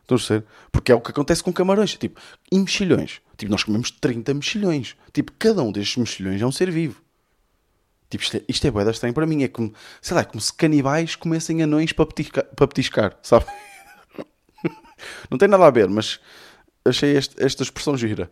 Estão 0.02 0.16
a 0.16 0.20
ser? 0.20 0.46
Porque 0.72 0.92
é 0.92 0.96
o 0.96 1.02
que 1.02 1.12
acontece 1.12 1.44
com 1.44 1.54
camarões. 1.54 1.96
Tipo, 1.96 2.20
e 2.52 2.60
mexilhões. 2.60 3.22
Tipo, 3.38 3.52
nós 3.52 3.64
comemos 3.64 3.92
30 3.92 4.34
mexilhões. 4.34 4.96
Tipo, 5.14 5.32
cada 5.40 5.64
um 5.64 5.72
destes 5.72 5.98
mexilhões 5.98 6.42
é 6.42 6.46
um 6.46 6.52
ser 6.52 6.70
vivo. 6.70 7.02
Tipo, 8.10 8.24
isto 8.24 8.38
é, 8.38 8.42
isto 8.48 8.68
é 8.68 8.72
boeda 8.72 8.92
estranho 8.92 9.14
para 9.14 9.26
mim. 9.26 9.44
É 9.44 9.48
como, 9.48 9.74
sei 10.02 10.16
lá, 10.16 10.22
é 10.22 10.26
como 10.26 10.42
se 10.42 10.54
canibais 10.54 11.16
comessem 11.16 11.64
anões 11.64 11.94
para 11.94 12.06
petiscar, 12.06 12.44
para 12.44 12.68
petiscar 12.68 13.18
sabe? 13.24 13.46
Não 15.30 15.38
tem 15.38 15.48
nada 15.48 15.66
a 15.66 15.72
ver, 15.72 15.90
mas 15.90 16.20
achei 16.86 17.16
este, 17.16 17.42
esta 17.44 17.64
expressão 17.64 17.98
gira. 17.98 18.30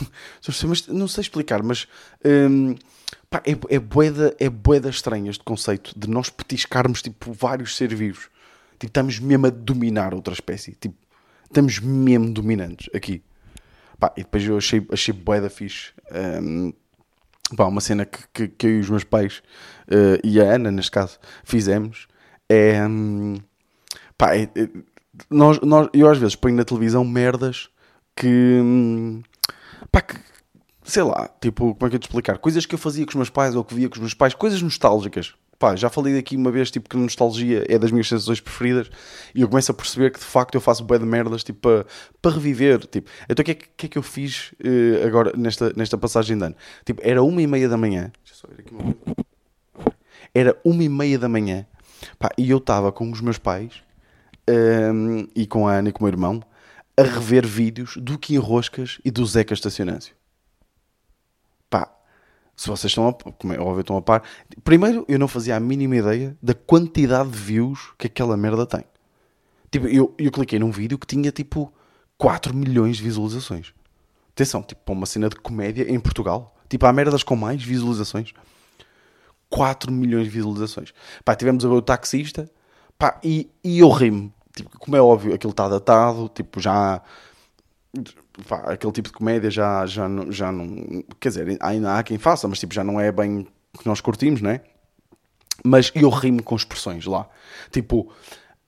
mas 0.66 0.86
não 0.88 1.08
sei 1.08 1.22
explicar, 1.22 1.62
mas 1.62 1.86
hum, 2.24 2.74
Pá, 3.30 3.40
é, 3.46 3.52
é, 3.74 3.78
boeda, 3.78 4.34
é 4.40 4.50
boeda 4.50 4.90
estranha 4.90 5.30
este 5.30 5.44
conceito 5.44 5.96
de 5.96 6.10
nós 6.10 6.28
petiscarmos 6.28 7.00
tipo, 7.00 7.32
vários 7.32 7.76
seres 7.76 7.96
vivos. 7.96 8.28
Tipo, 8.72 8.86
estamos 8.86 9.20
mesmo 9.20 9.46
a 9.46 9.50
dominar 9.50 10.12
outra 10.12 10.34
espécie. 10.34 10.72
Tipo, 10.72 10.96
estamos 11.44 11.78
mesmo 11.78 12.32
dominantes 12.32 12.88
aqui. 12.92 13.22
Pá, 14.00 14.12
e 14.16 14.22
depois 14.22 14.44
eu 14.44 14.56
achei, 14.58 14.84
achei 14.90 15.14
bué 15.14 15.40
da 15.40 15.48
fixe. 15.48 15.92
Um, 16.42 16.72
pá, 17.56 17.66
uma 17.66 17.80
cena 17.80 18.04
que, 18.04 18.18
que, 18.32 18.48
que, 18.48 18.66
eu 18.66 18.70
e 18.78 18.80
os 18.80 18.90
meus 18.90 19.04
pais 19.04 19.42
uh, 19.86 20.18
e 20.24 20.40
a 20.40 20.54
Ana, 20.54 20.70
neste 20.72 20.90
caso, 20.90 21.18
fizemos 21.44 22.08
é. 22.50 22.84
Um, 22.84 23.36
pá, 24.18 24.34
é, 24.36 24.48
nós, 25.30 25.60
nós, 25.60 25.88
eu 25.92 26.10
às 26.10 26.18
vezes 26.18 26.34
ponho 26.34 26.56
na 26.56 26.64
televisão 26.64 27.04
merdas 27.04 27.68
que. 28.16 28.26
Um, 28.26 29.22
pá, 29.92 30.02
que, 30.02 30.16
sei 30.90 31.02
lá, 31.02 31.30
tipo, 31.40 31.74
como 31.74 31.86
é 31.86 31.90
que 31.90 31.96
eu 31.96 32.00
te 32.00 32.08
explicar? 32.08 32.38
Coisas 32.38 32.66
que 32.66 32.74
eu 32.74 32.78
fazia 32.78 33.04
com 33.04 33.10
os 33.10 33.16
meus 33.16 33.30
pais 33.30 33.54
ou 33.54 33.64
que 33.64 33.74
via 33.74 33.88
com 33.88 33.94
os 33.94 34.00
meus 34.00 34.14
pais, 34.14 34.34
coisas 34.34 34.60
nostálgicas. 34.60 35.34
Pá, 35.58 35.76
já 35.76 35.90
falei 35.90 36.14
daqui 36.14 36.36
uma 36.36 36.50
vez, 36.50 36.70
tipo, 36.70 36.88
que 36.88 36.96
nostalgia 36.96 37.64
é 37.68 37.78
das 37.78 37.90
minhas 37.90 38.08
sensações 38.08 38.40
preferidas 38.40 38.90
e 39.34 39.42
eu 39.42 39.48
começo 39.48 39.70
a 39.70 39.74
perceber 39.74 40.10
que 40.10 40.18
de 40.18 40.24
facto 40.24 40.54
eu 40.54 40.60
faço 40.60 40.82
bué 40.82 40.98
de 40.98 41.04
merdas, 41.04 41.44
tipo, 41.44 41.60
para, 41.60 41.86
para 42.20 42.30
reviver, 42.32 42.86
tipo. 42.86 43.10
Então 43.28 43.42
o 43.42 43.44
que 43.44 43.50
é 43.50 43.54
que, 43.54 43.86
é 43.86 43.88
que 43.90 43.98
eu 43.98 44.02
fiz 44.02 44.52
uh, 44.64 45.06
agora 45.06 45.32
nesta, 45.36 45.70
nesta 45.76 45.98
passagem 45.98 46.38
de 46.38 46.44
ano? 46.44 46.56
Tipo, 46.84 47.02
era 47.04 47.22
uma 47.22 47.42
e 47.42 47.46
meia 47.46 47.68
da 47.68 47.76
manhã. 47.76 48.10
Deixa 48.24 48.32
eu 48.32 48.48
só 48.48 48.48
ver 48.48 48.62
aqui 48.62 48.74
uma 48.74 48.96
Era 50.34 50.58
uma 50.64 50.82
e 50.82 50.88
meia 50.88 51.18
da 51.18 51.28
manhã, 51.28 51.66
pá, 52.18 52.30
e 52.38 52.48
eu 52.48 52.56
estava 52.56 52.90
com 52.90 53.10
os 53.10 53.20
meus 53.20 53.36
pais 53.36 53.82
um, 54.48 55.18
ehm, 55.18 55.28
e 55.36 55.46
com 55.46 55.68
a 55.68 55.74
Ana 55.74 55.90
e 55.90 55.92
com 55.92 56.00
o 56.00 56.04
meu 56.04 56.12
irmão 56.12 56.42
a 56.96 57.02
rever 57.02 57.46
vídeos 57.46 57.98
do 57.98 58.18
Kim 58.18 58.38
Roscas 58.38 58.98
e 59.04 59.10
do 59.10 59.24
Zeca 59.26 59.52
Estacionâncio 59.52 60.19
se 62.60 62.68
vocês 62.68 62.90
estão 62.90 63.08
a, 63.08 63.14
como 63.14 63.54
é 63.54 63.58
óbvio, 63.58 63.80
estão 63.80 63.96
a 63.96 64.02
par. 64.02 64.22
Primeiro, 64.62 65.06
eu 65.08 65.18
não 65.18 65.26
fazia 65.26 65.56
a 65.56 65.60
mínima 65.60 65.96
ideia 65.96 66.36
da 66.42 66.52
quantidade 66.52 67.30
de 67.30 67.38
views 67.38 67.94
que 67.96 68.06
aquela 68.06 68.36
merda 68.36 68.66
tem. 68.66 68.84
Tipo, 69.70 69.88
eu, 69.88 70.14
eu 70.18 70.30
cliquei 70.30 70.58
num 70.58 70.70
vídeo 70.70 70.98
que 70.98 71.06
tinha 71.06 71.32
tipo 71.32 71.72
4 72.18 72.54
milhões 72.54 72.98
de 72.98 73.02
visualizações. 73.02 73.72
Atenção, 74.34 74.62
tipo, 74.62 74.82
para 74.84 74.92
uma 74.92 75.06
cena 75.06 75.30
de 75.30 75.36
comédia 75.36 75.90
em 75.90 75.98
Portugal. 75.98 76.54
Tipo, 76.68 76.84
há 76.84 76.92
merdas 76.92 77.22
com 77.22 77.34
mais 77.34 77.64
visualizações. 77.64 78.34
4 79.48 79.90
milhões 79.90 80.24
de 80.24 80.30
visualizações. 80.30 80.92
Pá, 81.24 81.34
tivemos 81.34 81.64
a 81.64 81.68
ver 81.68 81.76
o 81.76 81.80
taxista. 81.80 82.46
Pá, 82.98 83.18
e, 83.24 83.50
e 83.64 83.78
eu 83.78 83.88
rimo. 83.88 84.30
Tipo, 84.54 84.78
como 84.78 84.98
é 84.98 85.00
óbvio, 85.00 85.32
aquilo 85.32 85.52
está 85.52 85.66
datado. 85.66 86.28
Tipo, 86.28 86.60
já 86.60 87.00
pá, 88.48 88.72
aquele 88.72 88.92
tipo 88.92 89.08
de 89.08 89.14
comédia 89.14 89.50
já, 89.50 89.86
já, 89.86 90.08
já 90.28 90.52
não. 90.52 91.04
Quer 91.18 91.28
dizer, 91.28 91.58
ainda 91.60 91.96
há 91.96 92.02
quem 92.02 92.18
faça, 92.18 92.46
mas 92.48 92.58
tipo, 92.58 92.74
já 92.74 92.84
não 92.84 93.00
é 93.00 93.10
bem 93.12 93.46
o 93.74 93.78
que 93.78 93.86
nós 93.86 94.00
curtimos, 94.00 94.40
não 94.40 94.50
é? 94.50 94.60
Mas 95.64 95.92
eu 95.94 96.08
rimo 96.08 96.42
com 96.42 96.56
expressões 96.56 97.04
lá. 97.06 97.28
Tipo, 97.70 98.10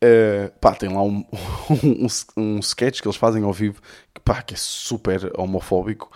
uh, 0.02 0.52
pá, 0.60 0.74
tem 0.74 0.90
lá 0.90 1.02
um, 1.02 1.24
um, 1.70 2.06
um, 2.36 2.58
sketch 2.58 3.00
que 3.00 3.08
eles 3.08 3.16
fazem 3.16 3.42
ao 3.42 3.52
vivo 3.52 3.80
que, 4.14 4.20
pá, 4.20 4.42
que 4.42 4.54
é 4.54 4.56
super 4.56 5.32
homofóbico. 5.38 6.10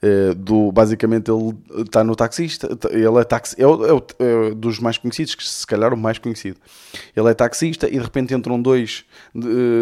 Uh, 0.00 0.32
do, 0.32 0.70
basicamente 0.70 1.28
ele 1.28 1.56
está 1.82 2.04
no 2.04 2.14
taxista, 2.14 2.68
ele 2.88 3.18
é, 3.18 3.24
taxi, 3.24 3.56
é, 3.60 3.64
é, 3.64 4.48
é, 4.50 4.54
dos 4.54 4.78
mais 4.78 4.96
conhecidos, 4.96 5.34
que 5.34 5.44
se 5.44 5.66
calhar 5.66 5.92
o 5.92 5.96
mais 5.96 6.18
conhecido. 6.18 6.60
Ele 7.16 7.28
é 7.28 7.34
taxista 7.34 7.88
e 7.88 7.92
de 7.92 7.98
repente 7.98 8.32
entram 8.32 8.62
dois, 8.62 9.04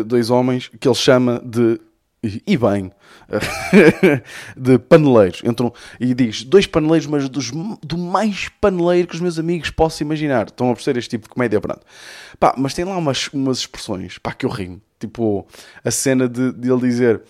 dois 0.07 0.31
homens 0.31 0.71
que 0.81 0.89
ele 0.89 0.95
chama 0.95 1.43
de 1.45 1.79
e 2.23 2.57
bem, 2.57 2.91
de 4.57 4.79
paneleiros. 4.79 5.43
Entram 5.45 5.73
e 6.01 6.15
diz 6.15 6.43
dois 6.45 6.67
paneleiros, 6.67 7.07
mas 7.07 7.29
dos, 7.29 7.51
do 7.83 7.99
mais 7.99 8.49
paneleiro 8.61 9.09
que 9.09 9.15
os 9.15 9.21
meus 9.21 9.39
amigos 9.39 9.71
possam 9.71 10.07
imaginar. 10.07 10.47
Estão 10.47 10.71
a 10.71 10.75
perceber 10.75 10.99
este 10.99 11.11
tipo 11.11 11.25
de 11.25 11.35
comédia, 11.35 11.61
pronto. 11.61 11.83
Pá, 12.39 12.55
mas 12.57 12.75
tem 12.75 12.85
lá 12.85 12.97
umas, 12.97 13.29
umas 13.29 13.59
expressões, 13.59 14.19
pá, 14.19 14.33
que 14.33 14.47
eu 14.47 14.51
rimo. 14.51 14.81
Tipo, 14.99 15.47
a 15.85 15.91
cena 15.91 16.27
de, 16.27 16.53
de 16.53 16.73
ele 16.73 16.81
dizer 16.81 17.23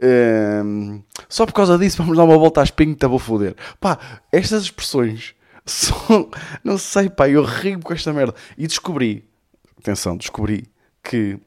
ehm, 0.00 1.00
só 1.28 1.46
por 1.46 1.52
causa 1.52 1.78
disso 1.78 1.98
vamos 1.98 2.16
dar 2.16 2.24
uma 2.24 2.36
volta 2.36 2.60
à 2.60 2.64
espinho 2.64 2.96
que 2.96 3.06
vou 3.06 3.18
foder. 3.18 3.54
Pá, 3.80 3.96
estas 4.32 4.64
expressões 4.64 5.34
são, 5.64 6.28
não 6.64 6.76
sei, 6.76 7.08
pá, 7.08 7.28
eu 7.28 7.44
rimo 7.44 7.82
com 7.82 7.92
esta 7.92 8.12
merda. 8.12 8.34
E 8.58 8.66
descobri, 8.66 9.24
atenção, 9.78 10.16
descobri 10.16 10.64
que 11.02 11.38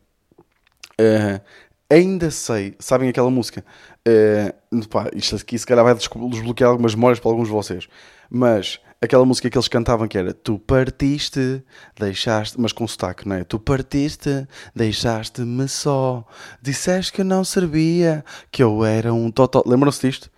Uh, 0.98 1.44
ainda 1.89 2.32
sei, 2.32 2.75
sabem 2.80 3.10
aquela 3.10 3.30
música? 3.30 3.63
Uh, 4.08 4.88
pá, 4.88 5.10
isto 5.13 5.36
aqui 5.36 5.58
se 5.58 5.65
calhar 5.65 5.84
vai 5.84 5.96
desbloquear 5.96 6.70
algumas 6.70 6.96
memórias 6.96 7.20
para 7.20 7.32
alguns 7.32 7.48
de 7.48 7.54
vocês, 7.54 7.88
mas 8.30 8.80
aquela 9.01 9.25
música 9.25 9.50
que 9.50 9.58
eles 9.58 9.68
cantavam 9.68 10.08
que 10.08 10.18
era 10.18 10.34
Tu 10.34 10.60
partiste, 10.60 11.63
deixaste, 11.98 12.60
mas 12.60 12.72
com 12.72 12.88
sotaque, 12.88 13.27
não 13.27 13.36
é? 13.36 13.44
Tu 13.44 13.60
partiste, 13.60 14.48
deixaste-me 14.75 15.68
só, 15.68 16.25
disseste 16.62 17.13
que 17.13 17.22
eu 17.22 17.25
não 17.25 17.44
servia, 17.44 18.24
que 18.51 18.63
eu 18.63 18.84
era 18.84 19.13
um 19.13 19.32
totó. 19.32 19.63
Lembram-se 19.65 20.08
disto? 20.08 20.32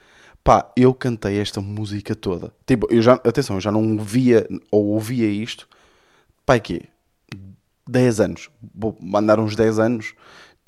Pá, 0.44 0.72
eu 0.77 0.94
cantei 0.94 1.39
esta 1.39 1.60
música 1.60 2.16
toda. 2.16 2.54
Tipo, 2.66 2.88
eu 2.89 3.01
já, 3.01 3.16
atenção, 3.16 3.58
eu 3.58 3.62
já 3.62 3.72
não 3.72 3.98
via 3.98 4.48
ou 4.72 4.88
ouvia 4.88 5.27
isto, 5.27 5.68
pá, 6.46 6.56
é 6.56 6.60
quê? 6.60 6.84
10 7.88 8.20
anos. 8.20 8.50
Vou 8.75 8.98
mandar 9.01 9.39
uns 9.39 9.56
10 9.56 9.80
anos 9.80 10.13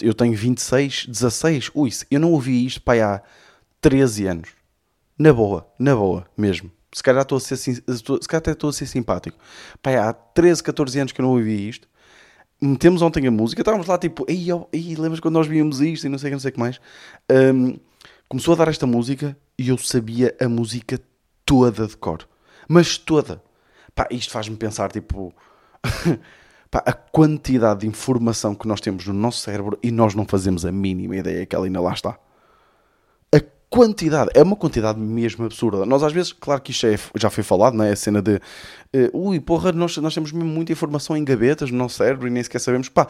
eu 0.02 0.14
tenho 0.14 0.36
26, 0.36 1.08
16, 1.08 1.72
ui, 1.76 1.90
eu 2.10 2.20
não 2.20 2.32
ouvi 2.32 2.66
isto 2.66 2.82
pai, 2.82 3.02
há 3.02 3.22
13 3.82 4.28
anos. 4.28 4.50
Na 5.18 5.34
boa, 5.34 5.68
na 5.78 5.96
boa, 5.96 6.26
mesmo. 6.38 6.72
Se 6.94 7.04
calhar, 7.04 7.22
estou 7.22 7.38
a 7.38 7.42
ser, 7.42 7.58
se 7.58 7.82
calhar 7.82 8.40
até 8.40 8.52
estou 8.52 8.70
a 8.70 8.74
ser 8.74 8.86
simpático. 8.88 9.38
Pai, 9.82 9.96
há 9.98 10.12
13, 10.12 10.64
14 10.64 11.00
anos 11.00 11.12
que 11.12 11.22
eu 11.22 11.24
não 11.24 11.32
ouvi 11.32 11.70
isto. 11.70 11.88
Metemos 12.62 13.02
ontem 13.02 13.26
a 13.28 13.32
música, 13.32 13.62
estávamos 13.62 13.88
lá 13.88 13.98
tipo, 13.98 14.26
ei, 14.28 14.48
ei 14.74 14.96
lembras 14.96 15.20
quando 15.20 15.36
nós 15.36 15.48
víamos 15.48 15.80
isto 15.82 16.06
e 16.06 16.10
não 16.10 16.18
sei, 16.18 16.32
não 16.32 16.40
sei 16.40 16.50
o 16.50 16.54
que 16.54 16.60
mais. 16.60 16.80
Um, 17.32 17.78
começou 18.28 18.54
a 18.54 18.58
dar 18.58 18.68
esta 18.68 18.86
música 18.86 19.38
e 19.58 19.70
eu 19.70 19.78
sabia 19.78 20.36
a 20.42 20.50
música 20.50 21.00
toda 21.46 21.88
de 21.88 21.96
cor. 21.96 22.28
Mas 22.68 22.98
toda. 22.98 23.42
Pá, 23.96 24.08
isto 24.12 24.32
faz-me 24.32 24.56
pensar, 24.56 24.92
tipo... 24.92 25.34
Pá, 26.72 26.84
a 26.86 26.94
quantidade 26.94 27.82
de 27.82 27.88
informação 27.88 28.54
que 28.54 28.68
nós 28.68 28.80
temos 28.80 29.08
no 29.08 29.14
nosso 29.14 29.40
cérebro 29.40 29.78
e 29.82 29.90
nós 29.90 30.14
não 30.14 30.26
fazemos 30.26 30.66
a 30.66 30.72
mínima 30.72 31.16
ideia 31.18 31.46
que 31.46 31.56
ela 31.56 31.66
ainda 31.66 31.82
lá 31.82 31.94
está. 31.94 32.20
A 33.34 33.42
quantidade, 33.70 34.30
é 34.36 34.44
uma 34.44 34.56
quantidade 34.56 35.00
mesmo 35.00 35.46
absurda. 35.46 35.84
Nós 35.86 36.04
às 36.04 36.14
vezes, 36.14 36.32
claro 36.32 36.62
que 36.62 36.72
isto 36.72 36.86
é, 36.86 36.96
já 37.16 37.30
foi 37.32 37.44
falado, 37.44 37.76
não 37.76 37.86
é? 37.86 37.92
A 37.92 37.96
cena 37.96 38.22
de, 38.22 38.36
uh, 38.36 38.40
ui, 39.14 39.40
porra, 39.40 39.72
nós, 39.72 39.98
nós 39.98 40.14
temos 40.14 40.32
mesmo 40.32 40.48
muita 40.48 40.72
informação 40.72 41.18
em 41.18 41.24
gavetas 41.24 41.72
no 41.72 41.78
nosso 41.78 41.96
cérebro 41.96 42.28
e 42.28 42.30
nem 42.30 42.44
sequer 42.44 42.60
sabemos, 42.60 42.88
pá. 42.88 43.08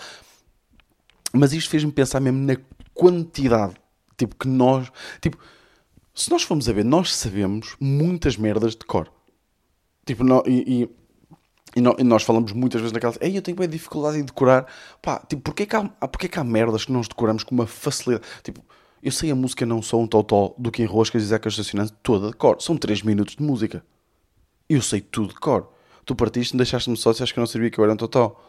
Mas 1.33 1.51
isto 1.51 1.69
fez-me 1.69 1.91
pensar 1.91 2.21
mesmo 2.21 2.39
na 2.39 2.55
quantidade, 2.93 3.73
tipo, 4.17 4.35
que 4.35 4.47
nós, 4.47 4.89
tipo, 5.21 5.37
se 6.15 6.31
nós 6.31 6.43
formos 6.43 6.67
a 6.69 6.73
ver, 6.73 6.85
nós 6.85 7.13
sabemos 7.13 7.75
muitas 7.79 8.37
merdas 8.37 8.73
de 8.73 8.85
cor. 8.85 9.11
Tipo, 10.05 10.23
não, 10.23 10.43
e, 10.45 10.83
e 10.83 10.98
e, 11.75 11.81
no, 11.81 11.95
e, 11.99 12.03
nós 12.03 12.23
falamos 12.23 12.51
muitas 12.51 12.81
vezes 12.81 12.93
naquela. 12.93 13.13
Ei, 13.21 13.37
eu 13.37 13.41
tenho 13.41 13.57
bem 13.57 13.69
dificuldade 13.69 14.17
em 14.17 14.23
decorar. 14.23 14.65
Pá, 15.01 15.19
tipo, 15.19 15.41
porquê 15.41 15.65
que, 15.65 15.75
há, 15.75 15.83
porquê 15.83 16.27
que 16.27 16.39
há 16.39 16.43
merdas 16.43 16.85
que 16.85 16.91
nós 16.91 17.07
decoramos 17.07 17.43
com 17.43 17.53
uma 17.53 17.67
facilidade? 17.67 18.27
Tipo, 18.43 18.63
eu 19.01 19.11
sei 19.11 19.31
a 19.31 19.35
música 19.35 19.65
Não 19.65 19.81
Sou 19.81 20.01
um 20.01 20.07
Totó 20.07 20.53
do 20.57 20.71
Kim 20.71 20.85
Roscas 20.85 21.23
e 21.23 21.25
Zeca 21.25 21.47
Estacionante 21.47 21.93
toda 22.03 22.27
de 22.27 22.33
cor. 22.33 22.61
São 22.61 22.75
3 22.75 23.03
minutos 23.03 23.35
de 23.35 23.43
música. 23.43 23.83
Eu 24.67 24.81
sei 24.81 25.01
tudo 25.01 25.29
de 25.29 25.39
cor. 25.39 25.71
Tu 26.05 26.15
partiste, 26.15 26.57
deixaste-me 26.57 26.97
só, 26.97 27.13
se 27.13 27.23
achas 27.23 27.31
que 27.31 27.39
eu 27.39 27.41
não 27.41 27.47
sabia 27.47 27.69
que 27.69 27.79
eu 27.79 27.83
era 27.83 27.93
um 27.93 27.97
Totó. 27.97 28.39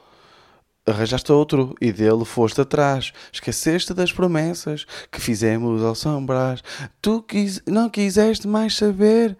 Arranjaste 0.87 1.31
outro 1.31 1.75
e 1.81 1.93
dele 1.93 2.25
foste 2.25 2.61
atrás. 2.61 3.12
Esqueceste 3.33 3.93
das 3.93 4.12
promessas 4.12 4.87
que 5.11 5.21
fizemos 5.21 5.83
ao 5.83 5.95
sombrar. 5.95 6.61
Tu 7.03 7.23
quis, 7.23 7.62
não 7.67 7.89
quiseste 7.91 8.49
mais 8.49 8.75
saber 8.77 9.37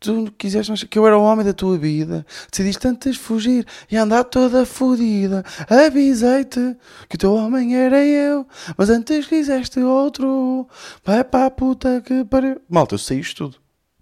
tu 0.00 0.32
quiseste 0.38 0.86
que 0.86 0.98
eu 0.98 1.06
era 1.06 1.18
o 1.18 1.22
homem 1.22 1.44
da 1.44 1.52
tua 1.52 1.76
vida, 1.76 2.26
decidiste 2.50 2.88
antes 2.88 3.18
fugir 3.18 3.66
e 3.90 3.96
andar 3.96 4.24
toda 4.24 4.64
fodida. 4.64 5.44
Avisei-te 5.68 6.76
que 7.08 7.16
o 7.16 7.18
teu 7.18 7.34
homem 7.34 7.76
era 7.76 8.02
eu, 8.02 8.46
mas 8.78 8.88
antes 8.88 9.26
quiseste 9.26 9.78
outro. 9.80 10.66
Vai 11.04 11.22
para 11.22 11.46
a 11.46 11.50
puta 11.50 12.00
que 12.00 12.24
pariu. 12.24 12.60
Malta, 12.68 12.94
eu 12.94 12.98
sei 12.98 13.20
isto 13.20 13.44
tudo. 13.44 13.58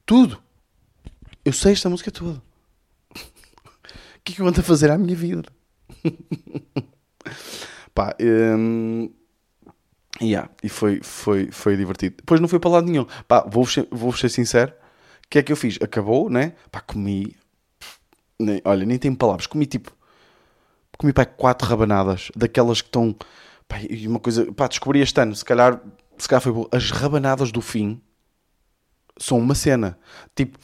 Tudo. 0.06 0.42
Eu 1.44 1.52
sei 1.52 1.72
esta 1.72 1.90
música 1.90 2.12
toda. 2.12 2.40
O 3.10 4.20
que 4.22 4.32
é 4.32 4.36
que 4.36 4.42
eu 4.42 4.46
ando 4.46 4.60
a 4.60 4.62
fazer 4.62 4.90
à 4.90 4.98
minha 4.98 5.16
vida? 5.16 5.48
Pá, 7.92 8.14
hum, 8.20 9.10
yeah, 10.22 10.48
e 10.62 10.68
foi, 10.68 11.00
foi, 11.02 11.50
foi 11.50 11.76
divertido. 11.76 12.16
Depois 12.18 12.40
não 12.40 12.46
foi 12.46 12.60
para 12.60 12.70
lado 12.70 12.86
nenhum. 12.86 13.06
Pá, 13.26 13.44
vou 13.48 13.66
ser, 13.66 13.88
vou 13.90 14.12
ser 14.12 14.28
sincero 14.28 14.72
o 15.28 15.30
que 15.30 15.38
é 15.38 15.42
que 15.42 15.52
eu 15.52 15.56
fiz? 15.56 15.78
Acabou, 15.82 16.30
né? 16.30 16.54
Pá, 16.72 16.80
comi. 16.80 17.36
Nem, 18.40 18.62
olha, 18.64 18.86
nem 18.86 18.98
tenho 18.98 19.14
palavras. 19.14 19.46
Comi 19.46 19.66
tipo. 19.66 19.92
Comi 20.96 21.12
pá, 21.12 21.26
quatro 21.26 21.68
rabanadas. 21.68 22.30
Daquelas 22.34 22.80
que 22.80 22.88
estão. 22.88 23.14
Pá, 23.68 23.76
e 23.88 24.08
uma 24.08 24.18
coisa. 24.18 24.50
Pá, 24.52 24.66
descobri 24.66 25.00
este 25.00 25.20
ano. 25.20 25.34
Se 25.36 25.44
calhar, 25.44 25.80
se 26.16 26.26
calhar 26.26 26.40
foi 26.40 26.52
bom. 26.52 26.66
As 26.72 26.90
rabanadas 26.90 27.52
do 27.52 27.60
fim 27.60 28.00
são 29.18 29.38
uma 29.38 29.54
cena. 29.54 29.98
Tipo. 30.34 30.58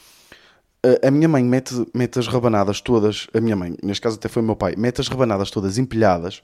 a, 0.83 1.09
a 1.09 1.11
minha 1.11 1.27
mãe 1.27 1.43
mete, 1.43 1.73
mete 1.93 2.17
as 2.17 2.27
rabanadas 2.27 2.81
todas, 2.81 3.27
a 3.33 3.41
minha 3.41 3.55
mãe, 3.55 3.75
neste 3.83 4.01
caso 4.01 4.17
até 4.17 4.27
foi 4.27 4.41
o 4.41 4.45
meu 4.45 4.55
pai, 4.55 4.75
mete 4.77 5.01
as 5.01 5.07
rabanadas 5.07 5.49
todas 5.51 5.77
empilhadas, 5.77 6.43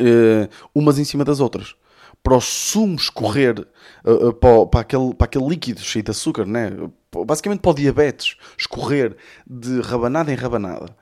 uh, 0.00 0.48
umas 0.74 0.98
em 0.98 1.04
cima 1.04 1.24
das 1.24 1.40
outras. 1.40 1.74
Para 2.22 2.36
o 2.36 2.40
sumo 2.40 2.96
escorrer 2.96 3.66
uh, 4.04 4.28
uh, 4.28 4.32
para, 4.32 4.66
para, 4.66 4.80
aquele, 4.80 5.14
para 5.14 5.26
aquele 5.26 5.46
líquido 5.46 5.80
cheio 5.80 6.02
de 6.02 6.10
açúcar, 6.10 6.44
né? 6.44 6.70
Basicamente 7.24 7.60
para 7.60 7.70
o 7.70 7.74
diabetes, 7.74 8.36
escorrer 8.58 9.16
de 9.46 9.80
rabanada 9.80 10.32
em 10.32 10.36
rabanada. 10.36 10.96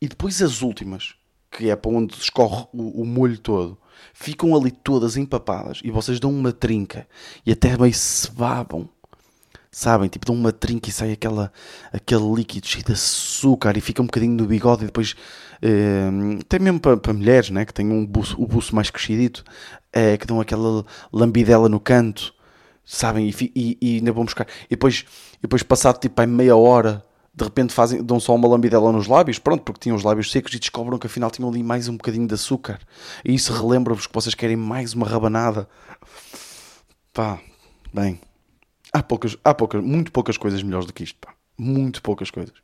E 0.00 0.08
depois 0.08 0.40
as 0.42 0.62
últimas, 0.62 1.14
que 1.50 1.70
é 1.70 1.76
para 1.76 1.90
onde 1.90 2.14
escorre 2.14 2.66
o, 2.72 3.02
o 3.02 3.06
molho 3.06 3.38
todo, 3.38 3.78
ficam 4.14 4.56
ali 4.56 4.70
todas 4.70 5.16
empapadas 5.16 5.80
e 5.84 5.90
vocês 5.90 6.18
dão 6.18 6.30
uma 6.30 6.52
trinca 6.52 7.06
e 7.44 7.52
até 7.52 7.76
meio 7.76 7.92
se 7.92 8.30
babam 8.30 8.88
sabem? 9.70 10.08
Tipo, 10.08 10.26
dão 10.26 10.34
uma 10.34 10.52
trinca 10.52 10.88
e 10.88 10.92
sai 10.92 11.12
aquela, 11.12 11.52
aquele 11.92 12.34
líquido 12.34 12.66
cheio 12.66 12.84
de 12.84 12.92
açúcar 12.92 13.76
e 13.76 13.80
fica 13.80 14.02
um 14.02 14.06
bocadinho 14.06 14.34
no 14.34 14.46
bigode 14.46 14.82
e 14.82 14.86
depois. 14.86 15.14
Uh, 15.62 16.38
até 16.40 16.58
mesmo 16.58 16.80
para, 16.80 16.96
para 16.96 17.12
mulheres, 17.12 17.50
né? 17.50 17.64
Que 17.64 17.74
têm 17.74 17.90
um 17.90 18.04
buço, 18.04 18.40
o 18.40 18.46
buço 18.46 18.74
mais 18.74 18.90
crescidito, 18.90 19.44
uh, 19.94 20.18
que 20.18 20.26
dão 20.26 20.40
aquela 20.40 20.84
lambidela 21.12 21.68
no 21.68 21.78
canto, 21.78 22.34
sabem? 22.96 23.28
E, 23.28 23.52
e, 23.54 23.78
e 23.80 23.96
ainda 23.96 24.12
vão 24.12 24.24
buscar. 24.24 24.46
E 24.66 24.70
depois, 24.70 25.04
e 25.38 25.42
depois 25.42 25.62
passado 25.62 25.98
tipo 25.98 26.20
aí 26.20 26.26
meia 26.26 26.56
hora, 26.56 27.04
de 27.32 27.44
repente 27.44 27.72
fazem, 27.72 28.02
dão 28.02 28.18
só 28.18 28.34
uma 28.34 28.48
lambidela 28.48 28.90
nos 28.90 29.06
lábios, 29.06 29.38
pronto, 29.38 29.62
porque 29.62 29.80
tinham 29.80 29.96
os 29.96 30.02
lábios 30.02 30.30
secos 30.30 30.52
e 30.54 30.58
descobrem 30.58 30.98
que 30.98 31.06
afinal 31.06 31.30
tinham 31.30 31.48
ali 31.48 31.62
mais 31.62 31.88
um 31.88 31.96
bocadinho 31.96 32.26
de 32.26 32.34
açúcar. 32.34 32.80
E 33.24 33.34
isso 33.34 33.52
relembra-vos 33.52 34.06
que 34.06 34.14
vocês 34.14 34.34
querem 34.34 34.56
mais 34.56 34.92
uma 34.92 35.06
rabanada. 35.06 35.68
Pá, 37.12 37.40
bem. 37.94 38.20
Há 38.92 39.02
poucas, 39.02 39.36
há 39.44 39.54
poucas, 39.54 39.82
muito 39.82 40.10
poucas 40.10 40.36
coisas 40.36 40.62
melhores 40.62 40.86
do 40.86 40.92
que 40.92 41.04
isto, 41.04 41.18
pá. 41.20 41.32
Muito 41.56 42.02
poucas 42.02 42.30
coisas. 42.30 42.56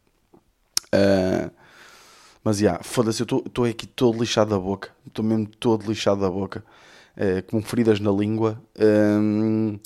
Uh, 0.87 1.51
mas, 2.43 2.59
já, 2.59 2.67
yeah, 2.67 2.85
foda-se, 2.85 3.23
eu 3.23 3.25
estou 3.25 3.65
aqui 3.65 3.87
todo 3.87 4.19
lixado 4.19 4.51
da 4.51 4.59
boca. 4.59 4.91
Estou 5.07 5.25
mesmo 5.25 5.47
todo 5.47 5.89
lixado 5.89 6.21
da 6.21 6.31
boca. 6.31 6.65
Uh, 7.17 7.43
com 7.49 7.63
feridas 7.63 8.01
na 8.01 8.11
língua. 8.11 8.61
Uh, 8.77 9.79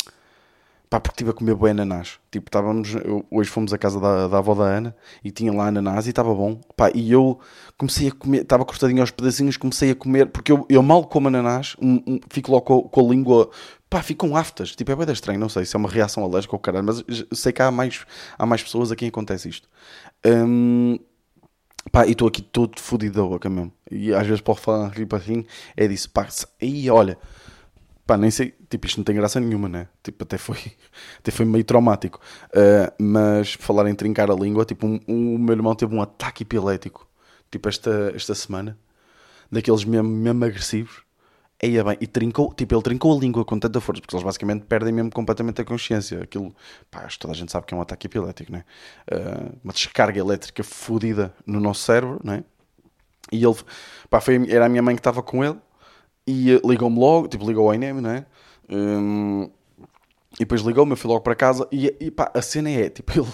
pá, 0.91 0.99
porque 0.99 1.15
estive 1.15 1.31
a 1.31 1.33
comer 1.33 1.55
bem 1.55 1.71
ananás. 1.71 2.19
Tipo, 2.33 2.49
estávamos, 2.49 2.91
hoje 3.31 3.49
fomos 3.49 3.73
à 3.73 3.79
casa 3.79 4.01
da, 4.01 4.27
da 4.27 4.39
avó 4.39 4.57
da 4.57 4.65
Ana 4.65 4.97
e 5.23 5.31
tinha 5.31 5.53
lá 5.53 5.69
ananás 5.69 6.07
e 6.07 6.11
estava 6.11 6.35
bom. 6.35 6.61
Pá, 6.77 6.91
e 6.93 7.13
eu 7.13 7.39
comecei 7.79 8.09
a 8.09 8.13
comer, 8.13 8.43
estava 8.43 8.65
cortadinho 8.65 9.01
aos 9.01 9.13
pedacinhos, 9.13 9.57
comecei 9.57 9.93
a 9.93 9.95
comer, 9.95 10.27
porque 10.27 10.51
eu, 10.51 10.67
eu 10.69 10.83
mal 10.83 11.07
como 11.07 11.29
ananás, 11.29 11.77
um, 11.81 12.03
um, 12.07 12.21
fico 12.29 12.51
logo 12.51 12.65
com, 12.65 12.83
com 12.89 13.01
a 13.01 13.11
língua 13.11 13.51
pá, 13.89 14.03
ficam 14.03 14.37
aftas. 14.37 14.75
Tipo, 14.75 14.91
é 14.91 14.97
bem 14.97 15.13
estranho, 15.13 15.39
não 15.39 15.49
sei 15.49 15.65
se 15.65 15.77
é 15.77 15.79
uma 15.79 15.89
reação 15.89 16.25
alérgica 16.25 16.57
ou 16.57 16.61
caralho, 16.61 16.85
mas 16.85 17.05
sei 17.33 17.53
que 17.53 17.63
há 17.63 17.71
mais, 17.71 18.05
há 18.37 18.45
mais 18.45 18.63
pessoas 18.63 18.91
a 18.91 18.97
quem 18.97 19.09
acontece 19.09 19.49
isto. 19.49 19.69
Um, 20.27 20.99
pá, 21.93 22.07
e 22.07 22.13
estou 22.13 22.27
aqui 22.27 22.43
todo 22.43 22.81
fodido 22.81 23.23
da 23.23 23.29
boca 23.29 23.49
mesmo. 23.49 23.73
E 23.91 24.13
às 24.13 24.27
vezes 24.27 24.41
posso 24.41 24.61
falar 24.63 24.91
tipo 24.91 25.15
assim, 25.15 25.45
é 25.77 25.87
disso, 25.87 26.11
pá, 26.11 26.27
aí 26.61 26.91
olha, 26.91 27.17
pá, 28.11 28.17
nem 28.17 28.29
sei, 28.29 28.53
tipo, 28.69 28.89
isto 28.89 28.99
não 28.99 29.05
tem 29.05 29.15
graça 29.15 29.39
nenhuma, 29.39 29.69
né? 29.69 29.87
Tipo, 30.03 30.25
até 30.25 30.37
foi, 30.37 30.59
até 31.21 31.31
foi 31.31 31.47
meio 31.47 31.63
traumático. 31.63 32.21
Uh, 32.49 32.93
mas 33.01 33.53
falar 33.53 33.89
em 33.89 33.95
trincar 33.95 34.29
a 34.29 34.35
língua, 34.35 34.65
tipo, 34.65 34.85
um, 34.85 34.99
um, 35.07 35.37
o 35.37 35.39
meu 35.39 35.55
irmão 35.55 35.77
teve 35.77 35.95
um 35.95 36.03
ataque 36.03 36.43
epilético, 36.43 37.07
tipo, 37.53 37.69
esta, 37.69 38.13
esta 38.13 38.35
semana, 38.35 38.77
daqueles 39.49 39.85
mesmo, 39.85 40.09
mesmo 40.09 40.45
agressivos. 40.45 41.03
Eia 41.63 41.85
bem, 41.85 41.99
e 42.01 42.07
trincou, 42.07 42.53
tipo, 42.53 42.75
ele 42.75 42.83
trincou 42.83 43.17
a 43.17 43.21
língua 43.21 43.45
com 43.45 43.61
tanta 43.61 43.81
força, 43.81 44.01
porque 44.01 44.17
eles 44.17 44.25
basicamente 44.25 44.65
perdem 44.65 44.93
mesmo 44.93 45.13
completamente 45.13 45.61
a 45.61 45.65
consciência. 45.65 46.23
Aquilo, 46.23 46.53
pá, 46.91 47.05
acho 47.05 47.17
que 47.17 47.21
toda 47.21 47.35
a 47.35 47.37
gente 47.37 47.53
sabe 47.53 47.67
que 47.67 47.75
é 47.75 47.77
um 47.77 47.81
ataque 47.81 48.09
epilético, 48.09 48.51
né? 48.51 48.65
Uh, 49.09 49.57
uma 49.63 49.73
descarga 49.73 50.19
elétrica 50.19 50.65
fodida 50.65 51.33
no 51.47 51.61
nosso 51.61 51.83
cérebro, 51.85 52.21
né? 52.25 52.43
E 53.31 53.45
ele, 53.45 53.57
pá, 54.09 54.21
foi, 54.21 54.51
era 54.51 54.67
a 54.67 54.69
minha 54.69 54.83
mãe 54.83 54.97
que 54.97 55.01
estava 55.01 55.23
com 55.23 55.45
ele 55.45 55.59
e 56.27 56.55
uh, 56.55 56.61
ligou-me 56.65 56.99
logo, 56.99 57.29
tipo, 57.29 57.47
ligou 57.47 57.69
ao 57.69 57.75
INEM, 57.75 57.95
né? 57.95 58.27
Um, 58.69 59.51
e 60.35 60.41
depois 60.41 60.61
ligou-me, 60.63 60.93
eu 60.93 60.97
fui 60.97 61.09
logo 61.09 61.23
para 61.23 61.35
casa 61.35 61.67
e, 61.73 61.95
e 62.01 62.11
pá, 62.11 62.31
a 62.33 62.41
cena 62.41 62.71
é, 62.71 62.89
tipo, 62.89 63.13
ele, 63.19 63.29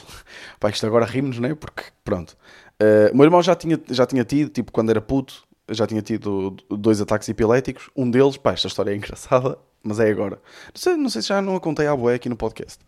pá, 0.59 0.70
isto 0.70 0.87
agora 0.87 1.05
rimos, 1.05 1.38
né? 1.38 1.55
Porque, 1.55 1.85
pronto. 2.05 2.37
Uh, 2.83 3.12
o 3.12 3.16
meu 3.16 3.25
irmão 3.25 3.42
já 3.42 3.55
tinha, 3.55 3.81
já 3.88 4.07
tinha 4.07 4.25
tido, 4.25 4.51
tipo, 4.51 4.72
quando 4.72 4.90
era 4.90 5.01
puto, 5.01 5.46
já 5.70 5.87
tinha 5.87 6.03
tido 6.03 6.57
dois 6.70 7.01
ataques 7.01 7.29
epiléticos. 7.29 7.90
Um 7.96 8.11
deles, 8.11 8.37
pá, 8.37 8.53
esta 8.53 8.68
história 8.68 8.90
é 8.90 8.96
engraçada, 8.96 9.59
mas 9.83 10.01
é 10.01 10.11
agora. 10.11 10.40
Não 10.75 10.81
sei, 10.81 10.96
não 10.96 11.11
sei 11.11 11.22
se 11.22 11.29
já 11.29 11.42
não 11.42 11.57
a 11.57 11.61
contei 11.61 11.87
à 11.87 11.96
boé 11.96 12.14
aqui 12.14 12.29
no 12.29 12.37
podcast. 12.37 12.79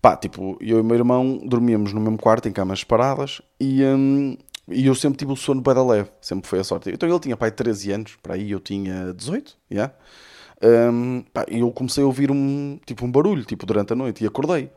Pá, 0.00 0.16
tipo, 0.16 0.56
eu 0.60 0.78
e 0.78 0.80
o 0.80 0.84
meu 0.84 0.96
irmão 0.96 1.40
dormíamos 1.44 1.92
no 1.92 2.00
mesmo 2.00 2.18
quarto, 2.18 2.48
em 2.48 2.52
camas 2.52 2.80
separadas, 2.80 3.40
e, 3.58 3.82
hum, 3.84 4.36
e 4.68 4.86
eu 4.86 4.94
sempre 4.94 5.18
tive 5.18 5.32
o 5.32 5.36
sono 5.36 5.60
da 5.60 5.84
leve, 5.84 6.10
sempre 6.20 6.48
foi 6.48 6.60
a 6.60 6.64
sorte. 6.64 6.90
Então 6.90 7.08
ele 7.08 7.20
tinha, 7.20 7.36
pai, 7.36 7.50
13 7.50 7.92
anos, 7.92 8.16
para 8.22 8.34
aí 8.34 8.50
eu 8.50 8.60
tinha 8.60 9.12
18, 9.12 9.56
já. 9.70 9.76
Yeah? 9.76 9.94
Um, 10.92 11.24
eu 11.48 11.70
comecei 11.72 12.02
a 12.02 12.06
ouvir 12.06 12.30
um, 12.30 12.78
tipo, 12.86 13.04
um 13.04 13.10
barulho, 13.12 13.44
tipo, 13.44 13.66
durante 13.66 13.92
a 13.92 13.96
noite, 13.96 14.24
e 14.24 14.26
acordei. 14.26 14.70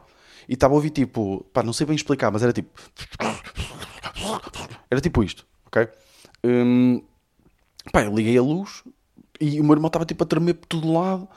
E 0.50 0.54
estava 0.54 0.74
a 0.74 0.76
ouvir, 0.76 0.90
tipo, 0.90 1.46
pá, 1.54 1.64
não 1.64 1.74
sei 1.74 1.86
bem 1.86 1.96
explicar, 1.96 2.32
mas 2.32 2.44
era 2.44 2.54
tipo... 2.54 2.70
Era 4.90 5.02
tipo 5.02 5.24
isto, 5.24 5.46
ok? 5.66 5.88
Um, 6.44 7.02
Pá, 7.92 8.04
eu 8.04 8.14
liguei 8.14 8.38
a 8.38 8.42
luz 8.42 8.84
e 9.40 9.60
o 9.60 9.64
meu 9.64 9.74
irmão 9.74 9.88
estava 9.88 10.06
tipo 10.06 10.24
a 10.24 10.28
tremer 10.28 10.56
por 10.56 10.68
todo 10.68 10.92
lado. 10.92 11.28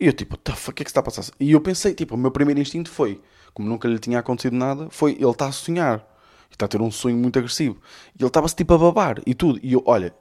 E 0.00 0.06
eu 0.06 0.12
tipo, 0.12 0.36
o 0.36 0.72
que 0.72 0.82
é 0.82 0.84
que 0.84 0.90
está 0.90 1.00
a 1.00 1.02
passar? 1.02 1.24
E 1.38 1.52
eu 1.52 1.60
pensei, 1.60 1.94
tipo, 1.94 2.14
o 2.14 2.18
meu 2.18 2.30
primeiro 2.30 2.60
instinto 2.60 2.90
foi, 2.90 3.20
como 3.52 3.68
nunca 3.68 3.86
lhe 3.88 3.98
tinha 3.98 4.18
acontecido 4.18 4.56
nada, 4.56 4.88
foi 4.90 5.12
ele 5.12 5.30
está 5.30 5.46
a 5.46 5.52
sonhar. 5.52 6.06
Está 6.50 6.66
a 6.66 6.68
ter 6.68 6.80
um 6.80 6.90
sonho 6.90 7.16
muito 7.16 7.38
agressivo. 7.38 7.80
E 8.18 8.22
ele 8.22 8.28
estava-se 8.28 8.54
tipo 8.54 8.74
a 8.74 8.78
babar 8.78 9.20
e 9.26 9.34
tudo. 9.34 9.58
E 9.62 9.72
eu, 9.72 9.82
olha, 9.86 10.14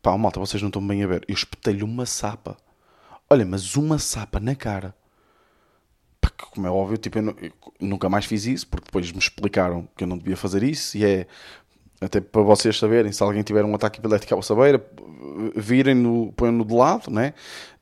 pá, 0.00 0.16
malta, 0.16 0.38
vocês 0.40 0.62
não 0.62 0.68
estão 0.68 0.86
bem 0.86 1.02
a 1.02 1.06
ver. 1.06 1.24
Eu 1.28 1.34
espetei-lhe 1.34 1.82
uma 1.82 2.06
sapa. 2.06 2.56
Olha, 3.28 3.44
mas 3.44 3.76
uma 3.76 3.98
sapa 3.98 4.38
na 4.38 4.54
cara. 4.54 4.94
Pá, 6.20 6.30
como 6.52 6.66
é 6.66 6.70
óbvio, 6.70 6.98
tipo, 6.98 7.18
eu, 7.18 7.36
eu 7.40 7.52
nunca 7.80 8.08
mais 8.08 8.24
fiz 8.24 8.46
isso, 8.46 8.66
porque 8.68 8.84
depois 8.84 9.10
me 9.10 9.18
explicaram 9.18 9.88
que 9.96 10.04
eu 10.04 10.08
não 10.08 10.18
devia 10.18 10.36
fazer 10.36 10.62
isso. 10.62 10.96
E 10.96 11.04
é, 11.04 11.26
até 12.00 12.20
para 12.20 12.42
vocês 12.42 12.76
saberem, 12.78 13.12
se 13.12 13.22
alguém 13.22 13.42
tiver 13.42 13.64
um 13.64 13.74
ataque 13.74 14.00
epilético 14.00 14.34
à 14.34 14.36
vossa 14.36 14.54
beira, 14.54 14.84
virem-no, 15.56 16.32
põem-no 16.32 16.64
de 16.64 16.74
lado, 16.74 17.10
né? 17.10 17.32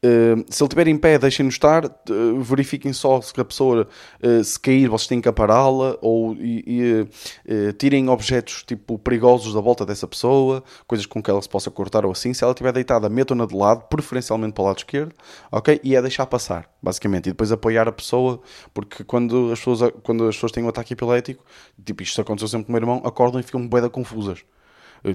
Se 0.02 0.62
ele 0.62 0.66
estiver 0.66 0.88
em 0.88 0.96
pé, 0.96 1.18
deixem-no 1.18 1.50
estar, 1.50 1.84
uh, 1.84 2.40
verifiquem 2.40 2.90
só 2.90 3.20
se 3.20 3.38
a 3.38 3.44
pessoa 3.44 3.86
uh, 4.22 4.42
se 4.42 4.58
cair, 4.58 4.88
vocês 4.88 5.06
têm 5.06 5.20
que 5.20 5.28
apará-la, 5.28 5.98
ou 6.00 6.34
e, 6.36 7.06
e, 7.46 7.72
tirem 7.74 8.08
objetos 8.08 8.62
tipo 8.66 8.98
perigosos 8.98 9.52
da 9.52 9.60
volta 9.60 9.84
dessa 9.84 10.08
pessoa, 10.08 10.64
coisas 10.86 11.04
com 11.04 11.22
que 11.22 11.30
ela 11.30 11.42
se 11.42 11.48
possa 11.48 11.70
cortar 11.70 12.06
ou 12.06 12.12
assim. 12.12 12.32
Se 12.32 12.42
ela 12.42 12.52
estiver 12.52 12.72
deitada, 12.72 13.10
metam-na 13.10 13.44
de 13.44 13.54
lado, 13.54 13.88
preferencialmente 13.88 14.54
para 14.54 14.62
o 14.62 14.66
lado 14.68 14.78
esquerdo, 14.78 15.14
ok? 15.52 15.78
E 15.84 15.94
é 15.94 16.00
deixar 16.00 16.24
passar, 16.24 16.70
basicamente, 16.82 17.26
e 17.26 17.32
depois 17.32 17.52
apoiar 17.52 17.86
a 17.86 17.92
pessoa, 17.92 18.40
porque 18.72 19.04
quando 19.04 19.52
as 19.52 19.58
pessoas, 19.58 19.92
quando 20.02 20.26
as 20.28 20.34
pessoas 20.34 20.52
têm 20.52 20.64
um 20.64 20.68
ataque 20.68 20.94
epilético, 20.94 21.44
tipo 21.84 22.02
isto 22.02 22.18
aconteceu 22.22 22.48
sempre 22.48 22.66
com 22.66 22.72
o 22.72 22.74
meu 22.74 22.80
irmão, 22.80 23.02
acordam 23.04 23.38
e 23.38 23.42
ficam 23.42 23.68
bem 23.68 23.86
confusas. 23.90 24.44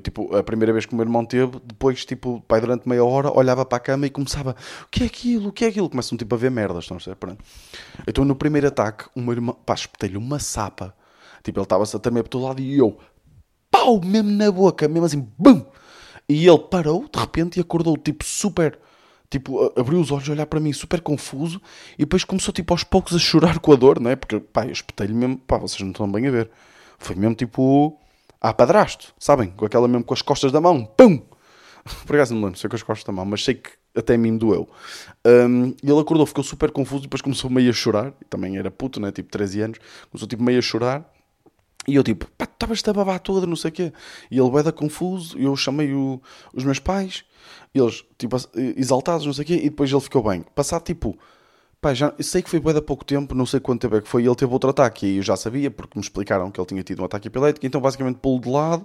Tipo, 0.01 0.35
a 0.35 0.41
primeira 0.41 0.73
vez 0.73 0.85
que 0.85 0.93
o 0.93 0.95
meu 0.95 1.05
irmão 1.05 1.23
teve, 1.23 1.59
depois, 1.63 2.03
tipo, 2.05 2.43
pai, 2.47 2.59
durante 2.59 2.89
meia 2.89 3.03
hora, 3.05 3.31
olhava 3.31 3.63
para 3.63 3.77
a 3.77 3.79
cama 3.79 4.07
e 4.07 4.09
começava: 4.09 4.55
O 4.83 4.89
que 4.89 5.03
é 5.03 5.05
aquilo? 5.05 5.49
O 5.49 5.51
que 5.51 5.65
é 5.65 5.67
aquilo? 5.67 5.89
Começam, 5.89 6.17
tipo, 6.17 6.33
a 6.33 6.37
ver 6.37 6.49
merdas, 6.49 6.85
estão 6.85 6.97
a 6.97 6.99
ver? 6.99 7.15
Pronto. 7.15 7.43
Então, 8.07 8.25
no 8.25 8.35
primeiro 8.35 8.67
ataque, 8.67 9.05
o 9.15 9.21
meu 9.21 9.33
irmão, 9.33 9.55
pá, 9.65 9.75
espetei-lhe 9.75 10.17
uma 10.17 10.39
sapa. 10.39 10.95
Tipo, 11.43 11.59
ele 11.59 11.65
estava-se 11.65 11.95
a 11.95 11.99
tremer 11.99 12.23
por 12.23 12.29
todo 12.29 12.45
lado 12.45 12.61
e 12.61 12.77
eu, 12.77 12.97
pau, 13.69 14.01
mesmo 14.03 14.31
na 14.31 14.51
boca, 14.51 14.87
mesmo 14.87 15.05
assim, 15.05 15.27
bum! 15.37 15.63
E 16.27 16.47
ele 16.47 16.59
parou, 16.59 17.07
de 17.07 17.19
repente, 17.19 17.57
e 17.57 17.61
acordou, 17.61 17.95
tipo, 17.97 18.25
super 18.25 18.79
tipo, 19.29 19.71
abriu 19.79 19.99
os 19.99 20.11
olhos 20.11 20.29
a 20.29 20.31
olhar 20.31 20.45
para 20.45 20.59
mim 20.59 20.71
super 20.71 21.01
confuso 21.01 21.61
e 21.95 21.99
depois 21.99 22.23
começou, 22.23 22.53
tipo, 22.53 22.73
aos 22.73 22.83
poucos 22.83 23.15
a 23.15 23.19
chorar 23.19 23.59
com 23.59 23.73
a 23.73 23.75
dor, 23.75 23.99
não 23.99 24.09
é? 24.09 24.15
Porque, 24.15 24.39
pá, 24.39 24.65
eu 24.65 24.71
espetei-lhe 24.71 25.13
mesmo, 25.13 25.37
pá, 25.37 25.57
vocês 25.57 25.81
não 25.81 25.91
estão 25.91 26.11
bem 26.11 26.27
a 26.27 26.31
ver. 26.31 26.49
Foi 26.97 27.15
mesmo, 27.15 27.35
tipo, 27.35 27.99
a 28.49 28.53
padrasto, 28.53 29.13
sabem? 29.17 29.49
Com 29.49 29.65
aquela 29.65 29.87
mesmo 29.87 30.03
com 30.03 30.13
as 30.13 30.21
costas 30.21 30.51
da 30.51 30.61
mão, 30.61 30.85
pum! 30.85 31.19
Por 32.05 32.15
acaso 32.15 32.35
não 32.35 32.43
lembro, 32.43 32.59
sei 32.59 32.69
com 32.69 32.75
as 32.75 32.83
costas 32.83 33.03
da 33.03 33.11
mão, 33.11 33.25
mas 33.25 33.43
sei 33.43 33.55
que 33.55 33.71
até 33.95 34.15
a 34.15 34.17
mim 34.17 34.31
me 34.31 34.37
doeu. 34.37 34.69
Um, 35.25 35.73
e 35.81 35.89
ele 35.89 35.99
acordou, 35.99 36.25
ficou 36.25 36.43
super 36.43 36.69
confuso, 36.71 37.03
depois 37.03 37.21
começou 37.21 37.49
meio 37.49 37.69
a 37.69 37.73
chorar, 37.73 38.13
também 38.29 38.57
era 38.57 38.69
puto, 38.69 38.99
né? 38.99 39.11
Tipo 39.11 39.29
13 39.29 39.61
anos, 39.61 39.79
começou 40.11 40.27
tipo 40.27 40.43
meio 40.43 40.59
a 40.59 40.61
chorar. 40.61 41.11
E 41.87 41.95
eu 41.95 42.03
tipo, 42.03 42.27
pá, 42.37 42.45
estavas 42.45 42.83
a 42.87 42.93
babar 42.93 43.19
toda, 43.19 43.47
não 43.47 43.55
sei 43.55 43.69
o 43.69 43.73
quê. 43.73 43.93
E 44.29 44.39
ele 44.39 44.49
vai 44.49 44.63
confuso, 44.71 45.37
eu 45.37 45.55
chamei 45.55 45.93
o, 45.93 46.21
os 46.53 46.63
meus 46.63 46.79
pais, 46.79 47.23
eles 47.73 48.03
tipo 48.17 48.35
exaltados, 48.55 49.25
não 49.25 49.33
sei 49.33 49.43
o 49.43 49.47
quê, 49.47 49.55
e 49.55 49.69
depois 49.69 49.91
ele 49.91 50.01
ficou 50.01 50.23
bem. 50.23 50.43
Passado 50.53 50.83
tipo 50.83 51.17
Pá, 51.85 51.93
já, 51.93 52.11
sei 52.19 52.41
que 52.41 52.49
foi 52.49 52.59
bem 52.59 52.75
há 52.75 52.81
pouco 52.81 53.05
tempo, 53.05 53.35
não 53.35 53.45
sei 53.45 53.59
quanto 53.59 53.81
tempo 53.81 53.95
é 53.95 54.01
que 54.01 54.07
foi, 54.07 54.23
e 54.23 54.25
ele 54.25 54.35
teve 54.35 54.51
outro 54.51 54.71
ataque, 54.71 55.05
e 55.05 55.17
eu 55.17 55.21
já 55.21 55.35
sabia, 55.35 55.69
porque 55.69 55.99
me 55.99 56.03
explicaram 56.03 56.49
que 56.49 56.59
ele 56.59 56.65
tinha 56.65 56.81
tido 56.81 57.03
um 57.03 57.05
ataque 57.05 57.27
epilético, 57.27 57.63
então 57.63 57.79
basicamente 57.79 58.15
pulo 58.15 58.41
de 58.41 58.49
lado, 58.49 58.83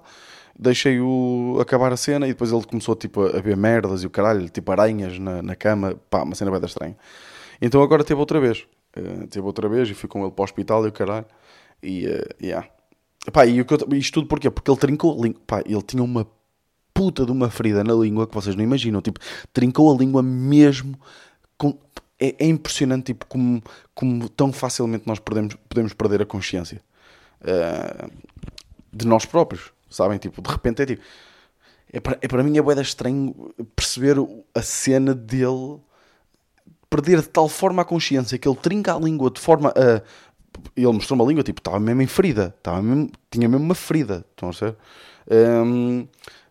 deixei-o 0.55 1.57
acabar 1.63 1.91
a 1.95 1.97
cena, 1.97 2.27
e 2.27 2.33
depois 2.33 2.53
ele 2.53 2.63
começou 2.63 2.95
tipo, 2.95 3.23
a 3.23 3.41
ver 3.41 3.57
merdas 3.57 4.03
e 4.03 4.07
o 4.07 4.11
caralho, 4.11 4.51
tipo 4.51 4.71
aranhas 4.71 5.19
na, 5.19 5.41
na 5.41 5.57
cama, 5.57 5.99
pá, 6.11 6.25
uma 6.25 6.35
cena 6.35 6.51
bem 6.51 6.61
estranha. 6.63 6.95
Então 7.59 7.83
agora 7.83 8.05
teve 8.05 8.21
outra 8.21 8.39
vez, 8.39 8.67
uh, 8.95 9.27
teve 9.29 9.47
outra 9.47 9.67
vez, 9.67 9.89
e 9.89 9.95
fui 9.95 10.07
com 10.07 10.21
ele 10.21 10.33
para 10.33 10.43
o 10.43 10.45
hospital 10.45 10.85
e 10.85 10.89
o 10.89 10.93
caralho, 10.93 11.25
e, 11.83 12.07
uh, 12.07 12.45
yeah. 12.45 12.69
Pá, 13.33 13.47
e 13.47 13.57
eu- 13.57 13.67
isto 13.93 14.13
tudo 14.13 14.27
porquê? 14.27 14.51
Porque 14.51 14.71
ele 14.71 14.79
trincou 14.79 15.19
a 15.19 15.23
língua. 15.23 15.41
Pá, 15.47 15.63
ele 15.65 15.83
tinha 15.83 16.03
uma 16.03 16.27
puta 16.93 17.25
de 17.25 17.33
uma 17.33 17.49
ferida 17.49 17.83
na 17.83 17.95
língua 17.95 18.27
que 18.27 18.35
vocês 18.35 18.55
não 18.55 18.63
imaginam. 18.63 19.01
Tipo, 19.01 19.21
trincou 19.55 19.91
a 19.91 19.97
língua 19.97 20.23
mesmo. 20.23 21.01
Com... 21.57 21.79
É, 22.21 22.37
é 22.39 22.47
impressionante, 22.47 23.07
tipo, 23.07 23.27
como, 23.27 23.63
como 23.95 24.29
tão 24.29 24.53
facilmente 24.53 25.05
nós 25.07 25.19
podemos 25.19 25.95
perder 25.95 26.21
a 26.23 26.27
consciência 26.27 26.83
eh, 27.43 28.09
de 28.93 29.07
nós 29.07 29.25
próprios, 29.25 29.73
sabem? 29.89 30.19
Tipo, 30.19 30.43
de 30.43 30.51
repente 30.51 30.83
é 30.83 30.87
tipo. 30.87 31.03
É 31.93 31.99
para, 31.99 32.19
é 32.21 32.29
para 32.29 32.43
mim 32.43 32.57
é 32.57 32.63
boeda 32.63 32.83
estranho 32.83 33.53
perceber 33.75 34.17
a 34.55 34.63
cena 34.63 35.13
dele 35.15 35.81
perder 36.89 37.21
de 37.23 37.29
tal 37.29 37.49
forma 37.49 37.83
a 37.83 37.85
consciência 37.85 38.39
que 38.39 38.49
ele 38.49 38.57
trinca 38.57 38.95
a 38.95 38.99
língua 38.99 39.31
de 39.31 39.41
forma 39.41 39.71
a. 39.71 40.03
Ele 40.77 40.93
mostrou 40.93 41.19
uma 41.19 41.27
língua, 41.27 41.43
tipo, 41.43 41.61
estava 41.61 41.79
mesmo 41.81 42.03
em 42.03 42.07
ferida, 42.07 42.55
estava 42.59 42.83
mesmo, 42.83 43.11
tinha 43.31 43.49
mesmo 43.49 43.65
uma 43.65 43.75
ferida, 43.75 44.27
estão 44.31 44.49
a 44.49 44.53
ver? 44.53 44.77
Hum, 45.65 46.07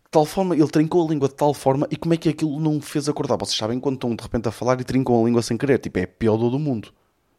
de 0.10 0.12
tal 0.12 0.26
forma, 0.26 0.56
ele 0.56 0.68
trincou 0.68 1.06
a 1.06 1.12
língua 1.12 1.30
de 1.30 1.36
tal 1.36 1.54
forma, 1.54 1.88
e 1.92 1.96
como 1.96 2.16
é 2.16 2.18
que 2.18 2.30
aquilo 2.30 2.60
não 2.60 2.78
o 2.78 2.82
fez 2.82 3.08
acordar? 3.08 3.38
Vocês 3.38 3.56
sabem 3.56 3.80
quando 3.80 3.94
estão 3.96 4.16
de 4.16 4.24
repente 4.24 4.48
a 4.48 4.52
falar 4.52 4.82
e 4.82 4.84
trincam 4.84 5.22
a 5.22 5.24
língua 5.24 5.44
sem 5.44 5.56
querer, 5.56 5.78
tipo, 5.78 6.00
é 6.00 6.04
a 6.04 6.08
pior 6.08 6.36
dor 6.36 6.50
do 6.50 6.58
mundo. 6.58 6.92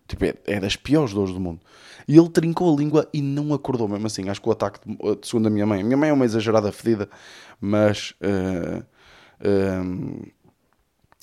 Tipo, 0.06 0.24
é, 0.24 0.34
é 0.46 0.60
das 0.60 0.76
piores 0.76 1.12
dores 1.12 1.34
do 1.34 1.40
mundo. 1.40 1.60
E 2.06 2.16
ele 2.16 2.28
trincou 2.28 2.72
a 2.72 2.78
língua 2.78 3.08
e 3.12 3.20
não 3.20 3.52
acordou, 3.52 3.88
mesmo 3.88 4.06
assim. 4.06 4.28
Acho 4.28 4.40
que 4.40 4.48
o 4.48 4.52
ataque, 4.52 4.80
de- 4.86 4.96
segundo 5.26 5.48
a 5.48 5.50
minha 5.50 5.66
mãe, 5.66 5.80
a 5.80 5.84
minha 5.84 5.96
mãe 5.96 6.10
é 6.10 6.12
uma 6.12 6.24
exagerada 6.24 6.70
fedida, 6.70 7.08
mas 7.60 8.14
eh, 8.20 8.82
hum, 9.84 10.22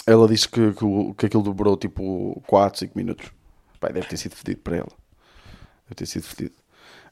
ela 0.05 0.27
disse 0.27 0.47
que, 0.49 0.73
que, 0.73 1.13
que 1.17 1.25
aquilo 1.27 1.43
dobrou 1.43 1.77
tipo 1.77 2.41
4, 2.47 2.79
5 2.79 2.97
minutos. 2.97 3.31
Pai, 3.79 3.93
deve 3.93 4.07
ter 4.07 4.17
sido 4.17 4.35
fedido 4.35 4.61
para 4.61 4.77
ela. 4.77 4.91
Deve 5.85 5.95
ter 5.95 6.05
sido 6.05 6.23
fedido. 6.23 6.55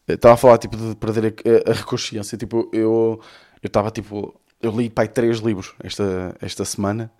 Estava 0.08 0.36
a 0.36 0.38
falar 0.38 0.58
tipo 0.58 0.78
de 0.78 0.95
perder 0.95 1.36
a, 1.67 1.71
a. 1.71 2.38
Tipo, 2.38 2.69
eu 2.71 3.19
eu 3.65 3.67
estava 3.67 3.89
tipo. 3.89 4.39
Eu 4.62 4.71
li 4.71 4.89
pai 4.89 5.08
três 5.08 5.39
livros 5.39 5.73
esta, 5.84 6.36
esta 6.39 6.63
semana 6.63 7.12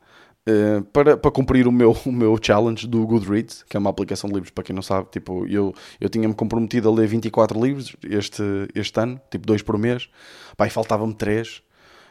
eh, 0.48 0.82
para, 0.94 1.18
para 1.18 1.32
cumprir 1.32 1.68
o 1.68 1.72
meu, 1.72 1.98
o 2.06 2.12
meu 2.12 2.38
challenge 2.40 2.88
do 2.88 3.06
Goodreads, 3.08 3.64
que 3.64 3.76
é 3.76 3.80
uma 3.80 3.90
aplicação 3.90 4.30
de 4.30 4.36
livros 4.36 4.52
para 4.52 4.64
quem 4.64 4.76
não 4.76 4.84
sabe. 4.84 5.10
Tipo, 5.12 5.48
eu, 5.48 5.74
eu 6.00 6.08
tinha-me 6.08 6.36
comprometido 6.36 6.88
a 6.88 6.94
ler 6.94 7.08
24 7.08 7.60
livros 7.60 7.96
este, 8.04 8.44
este 8.76 9.00
ano, 9.00 9.20
tipo 9.32 9.46
dois 9.48 9.64
por 9.64 9.78
mês. 9.78 10.08
Pai, 10.56 10.70
faltavam-me 10.70 11.16
três. 11.16 11.64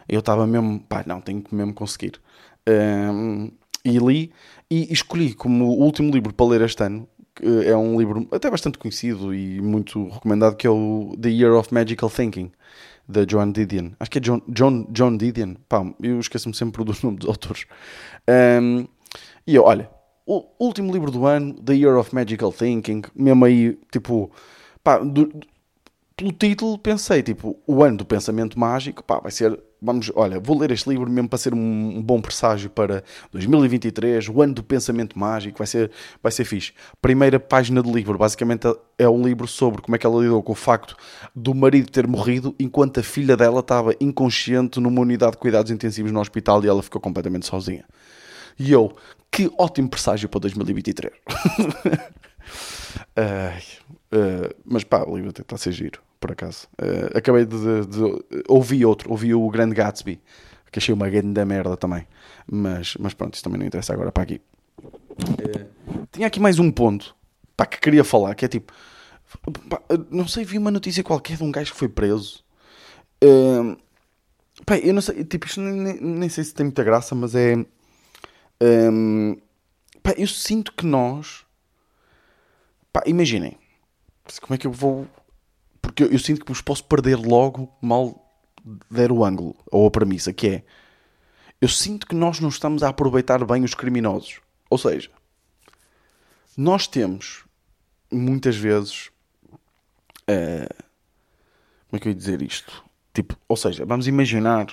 Eu 0.09 0.19
estava 0.19 0.47
mesmo, 0.47 0.81
pá, 0.81 1.05
não, 1.07 1.21
tenho 1.21 1.41
que 1.41 1.55
mesmo 1.55 1.73
conseguir. 1.73 2.21
Um, 2.69 3.51
e 3.85 3.99
li 3.99 4.33
e 4.71 4.93
escolhi 4.93 5.35
como 5.35 5.67
último 5.67 6.11
livro 6.11 6.33
para 6.35 6.47
ler 6.47 6.63
este 6.63 6.83
ano. 6.83 7.09
Que 7.45 7.69
É 7.69 7.77
um 7.77 7.99
livro 7.99 8.27
até 8.33 8.51
bastante 8.51 8.79
conhecido 8.79 9.35
e 9.35 9.61
muito 9.61 10.09
recomendado, 10.09 10.57
que 10.57 10.67
é 10.67 10.71
o 10.71 11.15
The 11.21 11.29
Year 11.29 11.53
of 11.55 11.73
Magical 11.73 12.11
Thinking, 12.11 12.51
da 13.09 13.25
John 13.25 13.53
Didion. 13.53 13.91
Acho 14.01 14.11
que 14.11 14.19
é 14.19 14.21
John, 14.21 14.41
John, 14.49 14.87
John 14.91 15.17
Didion. 15.17 15.55
Pá, 15.69 15.85
eu 16.03 16.19
esqueço-me 16.19 16.55
sempre 16.55 16.83
dos 16.85 17.03
nomes 17.05 17.21
dos 17.21 17.29
autores. 17.29 17.67
Um, 18.29 18.87
e 19.47 19.55
eu, 19.55 19.65
olha, 19.65 19.91
o 20.27 20.45
último 20.59 20.93
livro 20.93 21.11
do 21.11 21.27
ano, 21.27 21.55
The 21.55 21.75
Year 21.75 21.97
of 21.99 22.15
Magical 22.15 22.53
Thinking, 22.53 23.03
mesmo 23.15 23.45
aí, 23.45 23.79
tipo, 23.93 24.31
pá, 24.83 24.99
do- 24.99 25.31
pelo 26.17 26.33
título 26.33 26.79
pensei, 26.79 27.23
tipo, 27.23 27.59
o 27.67 27.83
ano 27.83 27.99
do 27.99 28.05
pensamento 28.07 28.59
mágico, 28.59 29.03
pá, 29.03 29.19
vai 29.19 29.31
ser, 29.33 29.61
vamos, 29.85 30.11
olha, 30.15 30.41
vou 30.41 30.59
ler 30.59 30.71
este 30.71 30.89
livro 30.89 31.09
mesmo 31.11 31.29
para 31.29 31.39
ser 31.39 31.53
um, 31.53 32.03
bom 32.03 32.21
presságio 32.21 32.71
para 32.71 33.05
2023, 33.31 34.29
o 34.29 34.41
ano 34.41 34.55
do 34.55 34.63
pensamento 34.63 35.19
mágico, 35.19 35.59
vai 35.59 35.67
ser, 35.67 35.91
vai 36.23 36.33
ser 36.33 36.45
fixe. 36.45 36.73
Primeira 37.03 37.39
página 37.39 37.83
do 37.83 37.93
livro, 37.95 38.17
basicamente 38.17 38.67
é 38.99 39.09
um 39.09 39.23
livro 39.23 39.47
sobre 39.47 39.83
como 39.83 39.95
é 39.95 39.99
que 39.99 40.07
ela 40.07 40.21
lidou 40.21 40.43
com 40.43 40.53
o 40.53 40.57
facto 40.57 40.97
do 41.37 41.55
marido 41.55 41.91
ter 41.91 42.07
morrido 42.07 42.55
enquanto 42.59 43.01
a 43.01 43.03
filha 43.03 43.37
dela 43.37 43.61
estava 43.61 43.95
inconsciente 44.01 44.81
numa 44.81 45.03
unidade 45.03 45.33
de 45.33 45.39
cuidados 45.39 45.71
intensivos 45.71 46.11
no 46.11 46.21
hospital 46.21 46.65
e 46.65 46.69
ela 46.69 46.83
ficou 46.83 47.01
completamente 47.01 47.45
sozinha. 47.47 47.85
E 48.59 48.73
eu, 48.73 48.97
que 49.31 49.51
ótimo 49.59 49.89
presságio 49.91 50.29
para 50.29 50.41
2023. 50.41 51.13
Ai, 53.17 53.63
eh, 54.13 54.55
mas 54.65 54.85
pá, 54.85 55.05
o 55.07 55.17
livro 55.17 55.31
está 55.31 55.57
a 55.57 55.59
ser 55.59 55.73
giro, 55.73 56.01
por 56.25 56.33
acaso. 56.33 56.67
Eh, 56.79 57.19
acabei 57.19 57.45
de, 57.45 57.55
de- 57.59 57.87
de- 57.87 58.45
Ouvi 58.49 58.83
outro, 58.87 59.11
ouvi 59.11 59.35
o 59.35 59.47
Grande 59.51 59.75
Gatsby, 59.75 60.19
que 60.73 60.79
achei 60.79 60.95
uma 60.95 61.11
grande 61.11 61.45
merda 61.45 61.77
também. 61.77 62.07
Mas, 62.51 62.97
mas 62.99 63.13
pronto, 63.13 63.35
isso 63.35 63.45
também 63.45 63.59
não 63.59 63.67
interessa 63.67 63.93
agora 63.93 64.11
para 64.11 64.23
aqui. 64.23 64.41
Eh, 65.39 65.67
tinha 66.11 66.27
aqui 66.27 66.41
mais 66.41 66.59
um 66.59 66.71
ponto 66.73 67.15
pá, 67.55 67.67
que 67.67 67.79
queria 67.79 68.03
falar, 68.03 68.35
que 68.35 68.47
é 68.47 68.49
tipo. 68.49 68.73
pá, 69.69 69.83
não 70.11 70.27
sei, 70.27 70.45
vi 70.47 70.57
uma 70.57 70.71
notícia 70.71 71.05
qualquer 71.05 71.37
de 71.37 71.43
um 71.43 71.53
gajo 71.53 71.73
que 71.73 71.79
foi 71.79 71.91
preso. 71.91 72.43
Eh, 73.21 73.77
pá, 74.65 74.79
eu 74.79 74.95
não 74.95 75.03
sei, 75.03 75.25
tipo, 75.25 75.47
isto 75.47 75.61
nem, 75.61 76.01
nem- 76.01 76.29
sei 76.31 76.43
se 76.43 76.55
tem 76.55 76.65
muita 76.65 76.83
graça, 76.83 77.15
mas 77.15 77.35
é. 77.35 77.55
Hum, 78.63 79.37
pá, 80.03 80.15
eu 80.17 80.27
sinto 80.27 80.73
que 80.73 80.87
nós. 80.87 81.45
Pá, 82.91 83.03
imaginem. 83.05 83.59
Como 84.41 84.55
é 84.55 84.59
que 84.59 84.67
eu 84.67 84.73
vou. 84.73 85.07
Porque 85.87 86.05
eu, 86.05 86.09
eu 86.13 86.19
sinto 86.19 86.45
que 86.45 86.51
vos 86.53 86.61
posso 86.61 86.85
perder 86.85 87.17
logo 87.17 87.73
mal 87.81 88.21
der 88.91 89.13
o 89.13 89.25
ângulo 89.25 89.55
ou 89.71 89.87
a 89.87 89.91
premissa, 89.91 90.33
que 90.33 90.49
é. 90.49 90.65
Eu 91.61 91.69
sinto 91.69 92.07
que 92.07 92.15
nós 92.15 92.41
não 92.41 92.49
estamos 92.49 92.83
a 92.83 92.89
aproveitar 92.89 93.45
bem 93.45 93.65
os 93.65 93.75
criminosos. 93.75 94.41
Ou 94.71 94.79
seja, 94.79 95.11
nós 96.57 96.87
temos 96.87 97.45
muitas 98.11 98.57
vezes. 98.57 99.11
eh, 100.27 100.69
como 101.89 101.97
é 101.97 101.99
que 101.99 102.09
eu 102.09 102.13
ia 102.13 102.17
dizer 102.17 102.43
isto? 102.43 102.83
Tipo, 103.13 103.37
ou 103.49 103.57
seja, 103.57 103.85
vamos 103.85 104.07
imaginar 104.09 104.67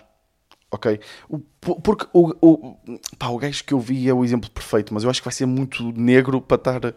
Ok? 0.74 1.02
O- 1.28 1.39
po- 1.60 1.82
porque 1.82 2.08
o, 2.13 2.30
o, 2.41 2.78
pá, 3.19 3.28
o 3.28 3.38
gajo 3.38 3.62
que 3.65 3.74
eu 3.74 3.80
vi 3.80 4.08
é 4.08 4.13
o 4.13 4.24
exemplo 4.24 4.50
perfeito, 4.50 4.93
mas 4.93 5.04
eu 5.04 5.10
acho 5.10 5.19
que 5.19 5.26
vai 5.26 5.34
ser 5.34 5.45
muito 5.45 5.91
negro 5.91 6.39
para 6.39 6.56
estar. 6.56 6.95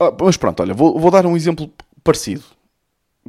Ah, 0.00 0.12
mas 0.20 0.36
pronto, 0.36 0.60
olha, 0.60 0.72
vou, 0.72 0.98
vou 1.00 1.10
dar 1.10 1.26
um 1.26 1.36
exemplo 1.36 1.68
parecido. 2.06 2.44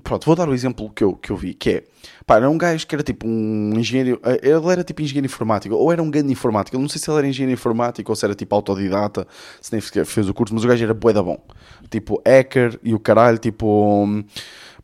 Pronto, 0.03 0.25
vou 0.25 0.35
dar 0.35 0.47
o 0.47 0.53
exemplo 0.53 0.91
que 0.91 1.03
eu, 1.03 1.13
que 1.15 1.31
eu 1.31 1.35
vi, 1.35 1.55
que 1.55 1.69
é, 1.71 1.83
pá, 2.23 2.35
era 2.35 2.47
um 2.47 2.57
gajo 2.57 2.85
que 2.85 2.93
era 2.93 3.03
tipo 3.03 3.27
um 3.27 3.73
engenheiro, 3.75 4.19
eh, 4.23 4.39
ele 4.43 4.71
era 4.71 4.83
tipo 4.83 5.01
engenheiro 5.01 5.25
informático, 5.25 5.73
ou 5.73 5.91
era 5.91 6.03
um 6.03 6.11
grande 6.11 6.31
informático, 6.31 6.77
eu 6.77 6.79
não 6.79 6.87
sei 6.87 7.01
se 7.01 7.09
ele 7.09 7.17
era 7.17 7.27
engenheiro 7.27 7.53
informático 7.53 8.11
ou 8.11 8.15
se 8.15 8.23
era 8.23 8.35
tipo 8.35 8.53
autodidata, 8.53 9.27
se 9.59 9.71
nem 9.71 9.81
fez 9.81 10.29
o 10.29 10.33
curso, 10.35 10.53
mas 10.53 10.63
o 10.63 10.67
gajo 10.67 10.83
era 10.83 10.93
bué 10.93 11.13
da 11.13 11.23
bom. 11.23 11.43
Tipo, 11.89 12.21
hacker 12.27 12.79
e 12.83 12.93
o 12.93 12.99
caralho, 12.99 13.39
tipo, 13.39 14.07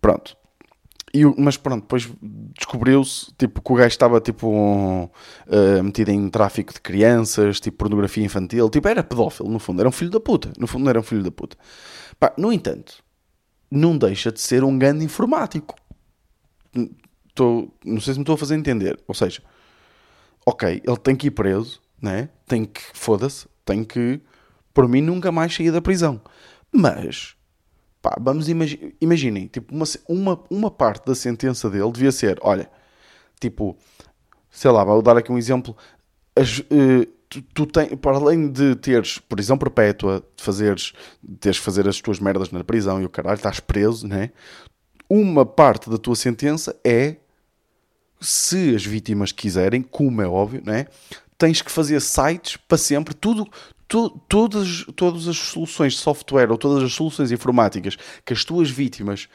pronto. 0.02 0.36
E, 1.14 1.24
mas 1.40 1.58
pronto, 1.58 1.84
depois 1.84 2.10
descobriu-se 2.58 3.32
tipo, 3.38 3.62
que 3.62 3.72
o 3.72 3.76
gajo 3.76 3.90
estava 3.90 4.20
tipo, 4.20 5.12
eh, 5.48 5.82
metido 5.84 6.10
em 6.10 6.28
tráfico 6.28 6.74
de 6.74 6.82
crianças, 6.82 7.60
tipo 7.60 7.78
pornografia 7.78 8.26
infantil, 8.26 8.68
tipo, 8.68 8.88
era 8.88 9.04
pedófilo, 9.04 9.48
no 9.48 9.60
fundo, 9.60 9.80
era 9.80 9.88
um 9.88 9.92
filho 9.92 10.10
da 10.10 10.20
puta. 10.20 10.52
No 10.58 10.66
fundo, 10.66 10.90
era 10.90 11.00
um 11.00 11.04
filho 11.04 11.22
da 11.22 11.30
puta. 11.30 11.56
Pá, 12.20 12.34
no 12.36 12.52
entanto, 12.52 13.03
não 13.74 13.98
deixa 13.98 14.32
de 14.32 14.40
ser 14.40 14.64
um 14.64 14.78
grande 14.78 15.04
informático. 15.04 15.76
Tô, 17.34 17.70
não 17.84 18.00
sei 18.00 18.14
se 18.14 18.20
me 18.20 18.24
estou 18.24 18.36
a 18.36 18.38
fazer 18.38 18.56
entender. 18.56 19.00
Ou 19.08 19.16
seja, 19.16 19.42
ok, 20.46 20.82
ele 20.86 20.98
tem 20.98 21.16
que 21.16 21.28
ir 21.28 21.32
preso, 21.32 21.82
né? 22.02 22.30
tem 22.48 22.66
que, 22.66 22.82
foda-se, 22.94 23.48
tem 23.66 23.84
que, 23.84 24.22
por 24.74 24.88
mim, 24.88 25.02
nunca 25.02 25.32
mais 25.32 25.56
sair 25.56 25.72
da 25.72 25.82
prisão. 25.82 26.22
Mas, 26.72 27.36
pá, 28.02 28.16
vamos 28.20 28.48
imagi 28.48 28.96
imaginem, 29.02 29.48
tipo, 29.48 29.74
uma, 29.74 29.86
uma, 30.08 30.44
uma 30.50 30.72
parte 30.72 31.06
da 31.06 31.16
sentença 31.16 31.70
dele 31.70 31.92
devia 31.92 32.12
ser, 32.12 32.38
olha, 32.42 32.70
tipo, 33.40 33.76
sei 34.52 34.70
lá, 34.70 34.84
vou 34.84 35.02
dar 35.02 35.18
aqui 35.18 35.32
um 35.32 35.38
exemplo, 35.38 35.76
as, 36.36 36.60
eh, 36.70 37.08
tu, 37.34 37.42
tu 37.54 37.66
tem, 37.66 37.96
para 37.96 38.18
além 38.18 38.52
de 38.52 38.76
teres 38.76 39.18
prisão 39.18 39.58
perpétua, 39.58 40.24
de 40.36 40.44
fazeres, 40.44 40.94
teres 41.40 41.58
que 41.58 41.66
fazer 41.66 41.88
as 41.88 42.00
tuas 42.00 42.20
merdas 42.20 42.52
na 42.52 42.64
prisão 42.64 43.02
e 43.02 43.06
o 43.06 43.10
caralho, 43.10 43.36
estás 43.36 43.60
preso, 43.60 44.08
né? 44.08 44.32
Uma 45.10 45.46
parte 45.46 45.90
da 45.90 45.98
tua 45.98 46.16
sentença 46.16 46.76
é 46.84 47.18
se 48.20 48.74
as 48.76 48.86
vítimas 48.86 49.32
quiserem, 49.32 49.82
como 49.82 50.22
é 50.22 50.28
óbvio, 50.28 50.62
né? 50.66 50.88
tens 51.44 51.62
que 51.62 51.70
fazer 51.70 52.00
sites 52.00 52.56
para 52.56 52.78
sempre, 52.78 53.14
tudo, 53.14 53.46
tu, 53.94 54.10
todas, 54.28 54.84
todas 54.96 55.28
as 55.28 55.38
soluções 55.38 55.94
de 55.94 56.00
software 56.00 56.50
ou 56.50 56.58
todas 56.58 56.82
as 56.84 56.94
soluções 56.94 57.32
informáticas 57.32 57.96
que 58.26 58.34
as 58.34 58.44
tuas 58.44 58.68
vítimas 58.68 59.30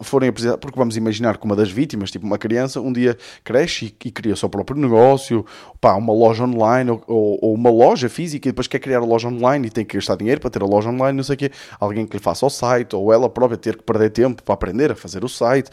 forem 0.00 0.28
apresentadas, 0.28 0.60
porque 0.60 0.78
vamos 0.78 0.96
imaginar 0.96 1.38
que 1.38 1.44
uma 1.44 1.56
das 1.56 1.72
vítimas, 1.72 2.12
tipo 2.12 2.24
uma 2.24 2.38
criança, 2.38 2.80
um 2.80 2.92
dia 2.92 3.18
cresce 3.42 3.86
e, 3.86 4.08
e 4.08 4.12
cria 4.12 4.32
o 4.34 4.36
seu 4.36 4.48
próprio 4.48 4.78
negócio, 4.80 5.44
pá, 5.80 5.94
uma 5.96 6.12
loja 6.12 6.44
online 6.44 6.88
ou, 6.92 7.02
ou- 7.08 7.38
ou 7.42 7.54
uma 7.54 7.68
loja 7.68 8.08
física 8.08 8.46
e 8.48 8.52
depois 8.52 8.68
quer 8.68 8.78
criar 8.78 8.98
a 8.98 9.04
loja 9.04 9.26
online 9.26 9.66
e 9.66 9.70
tem 9.72 9.84
que 9.84 9.96
gastar 9.96 10.14
dinheiro 10.14 10.40
para 10.40 10.50
ter 10.50 10.62
a 10.62 10.66
loja 10.66 10.88
online, 10.88 11.16
não 11.16 11.24
sei 11.24 11.34
o 11.34 11.38
quê, 11.38 11.50
alguém 11.80 12.06
que 12.06 12.16
lhe 12.16 12.22
faça 12.22 12.46
o 12.46 12.50
site 12.50 12.94
ou 12.94 13.12
ela 13.12 13.28
própria 13.28 13.58
ter 13.58 13.76
que 13.76 13.82
perder 13.82 14.10
tempo 14.10 14.40
para 14.40 14.54
aprender 14.54 14.92
a 14.92 14.94
fazer 14.94 15.24
o 15.24 15.28
site, 15.28 15.68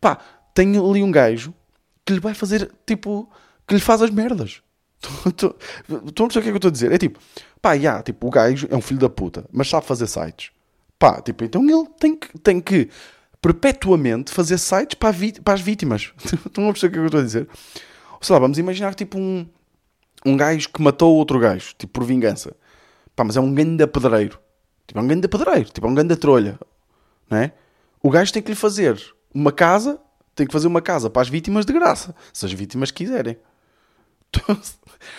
pá, 0.00 0.16
tem 0.54 0.74
ali 0.78 1.02
um 1.02 1.10
gajo 1.10 1.52
que 2.06 2.14
lhe 2.14 2.20
vai 2.20 2.32
fazer, 2.32 2.72
tipo, 2.86 3.28
que 3.68 3.74
lhe 3.74 3.80
faz 3.80 4.00
as 4.00 4.08
merdas. 4.10 4.62
Estão 5.28 5.50
a 6.24 6.28
perceber 6.28 6.28
o 6.28 6.28
que 6.30 6.38
é 6.38 6.42
que 6.42 6.48
eu 6.48 6.56
estou 6.56 6.68
a 6.70 6.72
dizer? 6.72 6.92
É 6.92 6.96
tipo, 6.96 7.18
pá, 7.64 7.78
já, 7.78 8.02
tipo, 8.02 8.26
o 8.26 8.30
gajo 8.30 8.68
é 8.70 8.76
um 8.76 8.82
filho 8.82 9.00
da 9.00 9.08
puta, 9.08 9.46
mas 9.50 9.70
sabe 9.70 9.86
fazer 9.86 10.06
sites. 10.06 10.50
Pá, 10.98 11.22
tipo, 11.22 11.44
então 11.44 11.62
ele 11.62 11.88
tem 11.98 12.14
que, 12.14 12.38
tem 12.38 12.60
que 12.60 12.90
perpetuamente 13.40 14.30
fazer 14.30 14.58
sites 14.58 14.96
para, 14.96 15.16
para 15.42 15.54
as 15.54 15.62
vítimas. 15.62 16.12
Estão 16.44 16.68
a 16.68 16.72
perceber 16.72 16.88
o 16.88 16.92
que 16.92 16.98
eu 16.98 17.06
estou 17.06 17.20
a 17.20 17.24
dizer? 17.24 17.48
Sei 18.20 18.34
lá, 18.34 18.38
vamos 18.38 18.58
imaginar 18.58 18.94
tipo 18.94 19.18
um, 19.18 19.48
um 20.26 20.36
gajo 20.36 20.68
que 20.68 20.82
matou 20.82 21.14
outro 21.16 21.38
gajo, 21.38 21.74
tipo 21.78 21.90
por 21.94 22.04
vingança. 22.04 22.54
Pá, 23.16 23.24
mas 23.24 23.34
é 23.34 23.40
um 23.40 23.54
ganda 23.54 23.88
pedreiro. 23.88 24.38
Tipo, 24.86 25.00
é 25.00 25.02
um 25.02 25.08
ganda 25.08 25.26
pedreiro, 25.26 25.70
tipo, 25.70 25.86
é 25.86 25.90
um 25.90 25.94
ganda 25.94 26.16
trolha. 26.18 26.60
Não 27.30 27.38
é? 27.38 27.52
O 28.02 28.10
gajo 28.10 28.30
tem 28.30 28.42
que 28.42 28.50
lhe 28.50 28.56
fazer 28.56 29.02
uma 29.34 29.50
casa, 29.50 29.98
tem 30.34 30.46
que 30.46 30.52
fazer 30.52 30.66
uma 30.66 30.82
casa 30.82 31.08
para 31.08 31.22
as 31.22 31.30
vítimas 31.30 31.64
de 31.64 31.72
graça, 31.72 32.14
se 32.30 32.44
as 32.44 32.52
vítimas 32.52 32.90
quiserem. 32.90 33.38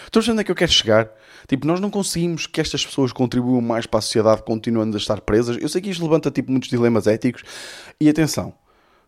Estou 0.05 0.19
achando 0.19 0.41
é 0.41 0.43
que 0.43 0.51
eu 0.51 0.55
quero 0.55 0.71
chegar. 0.71 1.09
Tipo, 1.47 1.67
nós 1.67 1.79
não 1.79 1.89
conseguimos 1.89 2.47
que 2.47 2.59
estas 2.59 2.85
pessoas 2.85 3.11
contribuam 3.11 3.61
mais 3.61 3.85
para 3.85 3.99
a 3.99 4.01
sociedade 4.01 4.43
continuando 4.43 4.97
a 4.97 4.99
estar 4.99 5.21
presas. 5.21 5.57
Eu 5.61 5.69
sei 5.69 5.81
que 5.81 5.89
isto 5.89 6.03
levanta 6.03 6.31
tipo, 6.31 6.51
muitos 6.51 6.69
dilemas 6.69 7.07
éticos. 7.07 7.43
E 7.99 8.09
atenção, 8.09 8.53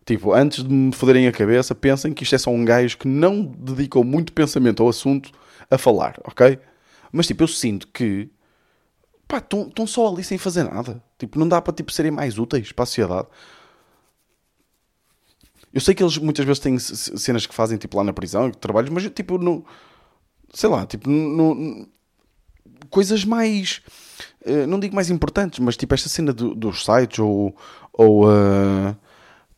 tipo, 0.06 0.32
antes 0.32 0.62
de 0.62 0.72
me 0.72 0.92
foderem 0.92 1.26
a 1.26 1.32
cabeça, 1.32 1.74
pensem 1.74 2.12
que 2.12 2.22
isto 2.22 2.34
é 2.34 2.38
só 2.38 2.50
um 2.50 2.64
gajo 2.64 2.98
que 2.98 3.08
não 3.08 3.44
dedicou 3.44 4.04
muito 4.04 4.32
pensamento 4.32 4.82
ao 4.82 4.88
assunto 4.88 5.30
a 5.70 5.76
falar, 5.76 6.16
ok? 6.24 6.58
Mas 7.12 7.26
tipo, 7.26 7.42
eu 7.42 7.48
sinto 7.48 7.88
que 7.88 8.30
pá, 9.26 9.38
estão 9.38 9.86
só 9.86 10.08
ali 10.08 10.24
sem 10.24 10.38
fazer 10.38 10.64
nada. 10.64 11.02
Tipo, 11.18 11.38
não 11.38 11.48
dá 11.48 11.60
para 11.60 11.72
tipo, 11.72 11.92
serem 11.92 12.10
mais 12.12 12.38
úteis 12.38 12.72
para 12.72 12.84
a 12.84 12.86
sociedade. 12.86 13.28
Eu 15.72 15.80
sei 15.80 15.94
que 15.94 16.02
eles 16.02 16.16
muitas 16.16 16.46
vezes 16.46 16.60
têm 16.60 16.78
cenas 16.78 17.46
que 17.46 17.54
fazem 17.54 17.76
tipo 17.76 17.96
lá 17.96 18.04
na 18.04 18.12
prisão, 18.12 18.50
trabalhos, 18.50 18.90
mas 18.90 19.08
tipo, 19.10 19.36
no, 19.36 19.64
sei 20.52 20.68
lá, 20.68 20.86
tipo, 20.86 21.10
no, 21.10 21.86
coisas 22.90 23.24
mais. 23.24 23.80
Uh, 24.44 24.66
não 24.66 24.80
digo 24.80 24.94
mais 24.94 25.10
importantes, 25.10 25.58
mas 25.58 25.76
tipo 25.76 25.94
esta 25.94 26.08
cena 26.08 26.32
do, 26.32 26.54
dos 26.54 26.84
sites 26.84 27.18
ou. 27.18 27.54
ou 27.92 28.26
uh, 28.26 28.96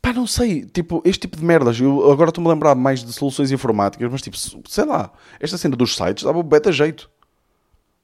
pá, 0.00 0.12
não 0.12 0.26
sei, 0.26 0.64
tipo, 0.64 1.02
este 1.04 1.22
tipo 1.22 1.36
de 1.36 1.44
merdas. 1.44 1.80
Eu 1.80 2.10
agora 2.10 2.30
estou-me 2.30 2.48
a 2.48 2.52
lembrar 2.52 2.74
mais 2.74 3.04
de 3.04 3.12
soluções 3.12 3.50
informáticas, 3.50 4.10
mas 4.10 4.22
tipo, 4.22 4.36
sei 4.68 4.84
lá, 4.84 5.12
esta 5.38 5.58
cena 5.58 5.76
dos 5.76 5.96
sites 5.96 6.24
dava 6.24 6.38
um 6.38 6.42
beta 6.42 6.72
jeito. 6.72 7.10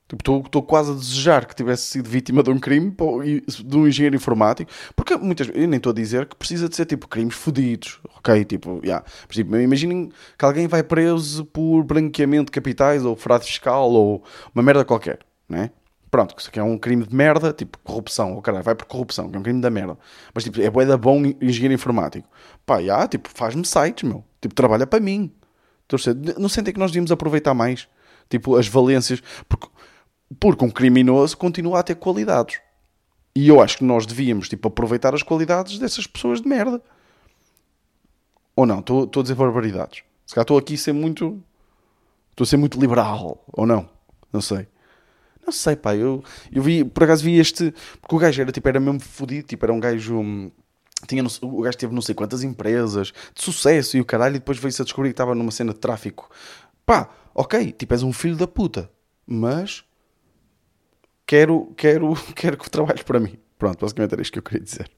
Tipo, 0.09 0.41
estou 0.45 0.63
quase 0.63 0.93
a 0.93 0.95
desejar 0.95 1.47
que 1.47 1.55
tivesse 1.55 1.83
sido 1.89 2.09
vítima 2.09 2.41
de 2.41 2.49
um 2.51 2.61
crime, 2.61 2.95
de 3.65 3.77
um 3.77 3.89
engenheiro 3.89 4.15
informático, 4.15 4.71
porque 4.95 5.17
muitas 5.17 5.49
eu 5.49 5.67
nem 5.67 5.79
estou 5.79 5.91
a 5.91 5.95
dizer 5.95 6.27
que 6.27 6.37
precisa 6.37 6.69
de 6.69 6.77
ser 6.77 6.87
tipo 6.87 7.09
crimes 7.09 7.35
fodidos, 7.35 7.99
ok? 8.17 8.45
Tipo, 8.45 8.81
yeah. 8.85 9.05
tipo, 9.29 9.57
imaginem 9.57 10.13
que 10.39 10.45
alguém 10.45 10.69
vai 10.69 10.85
preso 10.85 11.45
por 11.47 11.83
branqueamento 11.83 12.47
de 12.47 12.53
capitais 12.53 13.05
ou 13.05 13.17
fraude 13.17 13.47
fiscal 13.47 13.91
ou 13.91 14.23
uma 14.55 14.63
merda 14.63 14.85
qualquer, 14.85 15.19
né? 15.49 15.71
Pronto, 16.09 16.37
que 16.37 16.41
isso 16.41 16.51
aqui 16.51 16.61
é 16.61 16.63
um 16.63 16.79
crime 16.79 17.05
de 17.05 17.13
merda, 17.13 17.53
tipo 17.53 17.77
corrupção, 17.81 18.37
oh, 18.39 18.41
caralho, 18.41 18.63
vai 18.63 18.77
por 18.77 18.87
corrupção, 18.87 19.29
que 19.29 19.37
é 19.37 19.41
um 19.41 19.43
crime 19.43 19.61
da 19.61 19.71
merda. 19.71 19.99
Mas 20.33 20.45
tipo, 20.45 20.61
é 20.61 20.71
boeda 20.71 20.97
bom 20.97 21.21
engenheiro 21.41 21.75
informático. 21.75 22.29
Pá, 22.65 22.79
yeah, 22.79 23.09
tipo, 23.09 23.29
faz-me 23.29 23.67
sites, 23.67 24.09
meu. 24.09 24.25
Tipo, 24.41 24.55
trabalha 24.55 24.87
para 24.87 25.01
mim. 25.01 25.33
Não 26.39 26.49
sentem 26.49 26.73
que 26.73 26.79
nós 26.79 26.93
devíamos 26.93 27.11
aproveitar 27.11 27.55
mais, 27.55 27.89
tipo, 28.29 28.57
as 28.57 28.69
valências, 28.69 29.21
porque 29.49 29.67
porque 30.41 30.65
um 30.65 30.71
criminoso 30.71 31.37
continua 31.37 31.81
a 31.81 31.83
ter 31.83 31.95
qualidades. 31.95 32.61
E 33.35 33.49
eu 33.49 33.61
acho 33.61 33.79
que 33.79 33.85
nós 33.85 34.07
devíamos 34.07 34.49
tipo, 34.49 34.69
aproveitar 34.69 35.15
as 35.15 35.23
qualidades 35.23 35.79
dessas 35.79 36.07
pessoas 36.07 36.41
de 36.41 36.49
merda. 36.49 36.81
Ou 38.57 38.65
não? 38.65 38.79
Estou 38.79 39.09
a 39.15 39.23
dizer 39.23 39.35
barbaridades. 39.35 40.03
Se 40.27 40.35
calhar 40.35 40.45
estou 40.45 40.57
aqui 40.57 40.75
a 40.75 40.79
ser 40.79 40.95
muito. 40.95 41.43
Estou 42.31 42.45
a 42.45 42.47
ser 42.47 42.57
muito 42.57 42.81
liberal. 42.81 43.45
Ou 43.53 43.67
não? 43.67 43.89
Não 44.33 44.41
sei. 44.41 44.67
Não 45.45 45.53
sei, 45.53 45.77
pá. 45.77 45.95
Eu, 45.95 46.25
eu 46.51 46.63
vi, 46.63 46.83
por 46.83 47.05
acaso 47.05 47.23
vi 47.23 47.39
este. 47.39 47.75
Porque 48.01 48.17
o 48.17 48.19
gajo 48.19 48.41
era, 48.41 48.51
tipo, 48.51 48.67
era 48.67 48.81
mesmo 48.81 49.01
fodido. 49.01 49.47
Tipo, 49.47 49.67
era 49.67 49.73
um 49.73 49.79
gajo. 49.79 50.19
Hum, 50.19 50.51
tinha, 51.07 51.23
o 51.43 51.61
gajo 51.61 51.77
teve 51.77 51.95
não 51.95 52.01
sei 52.01 52.15
quantas 52.15 52.43
empresas 52.43 53.13
de 53.35 53.43
sucesso 53.43 53.99
e 53.99 54.01
o 54.01 54.05
caralho. 54.05 54.37
E 54.37 54.39
depois 54.39 54.59
veio-se 54.59 54.81
a 54.81 54.85
descobrir 54.85 55.11
que 55.11 55.15
estava 55.15 55.35
numa 55.35 55.51
cena 55.51 55.75
de 55.75 55.79
tráfico. 55.79 56.31
Pá, 56.87 57.11
ok. 57.35 57.71
Tipo, 57.73 57.93
és 57.93 58.03
um 58.03 58.13
filho 58.13 58.37
da 58.37 58.47
puta. 58.47 58.91
Mas 59.27 59.85
quero, 61.27 61.73
quero, 61.77 62.15
quero 62.35 62.57
que 62.57 62.71
trabalhes 62.71 63.03
para 63.03 63.21
mim. 63.21 63.37
Pronto, 63.59 63.81
basicamente 63.81 64.13
era 64.13 64.23
isto 64.23 64.33
que 64.33 64.39
eu 64.39 64.43
queria 64.43 64.63
dizer. 64.63 64.91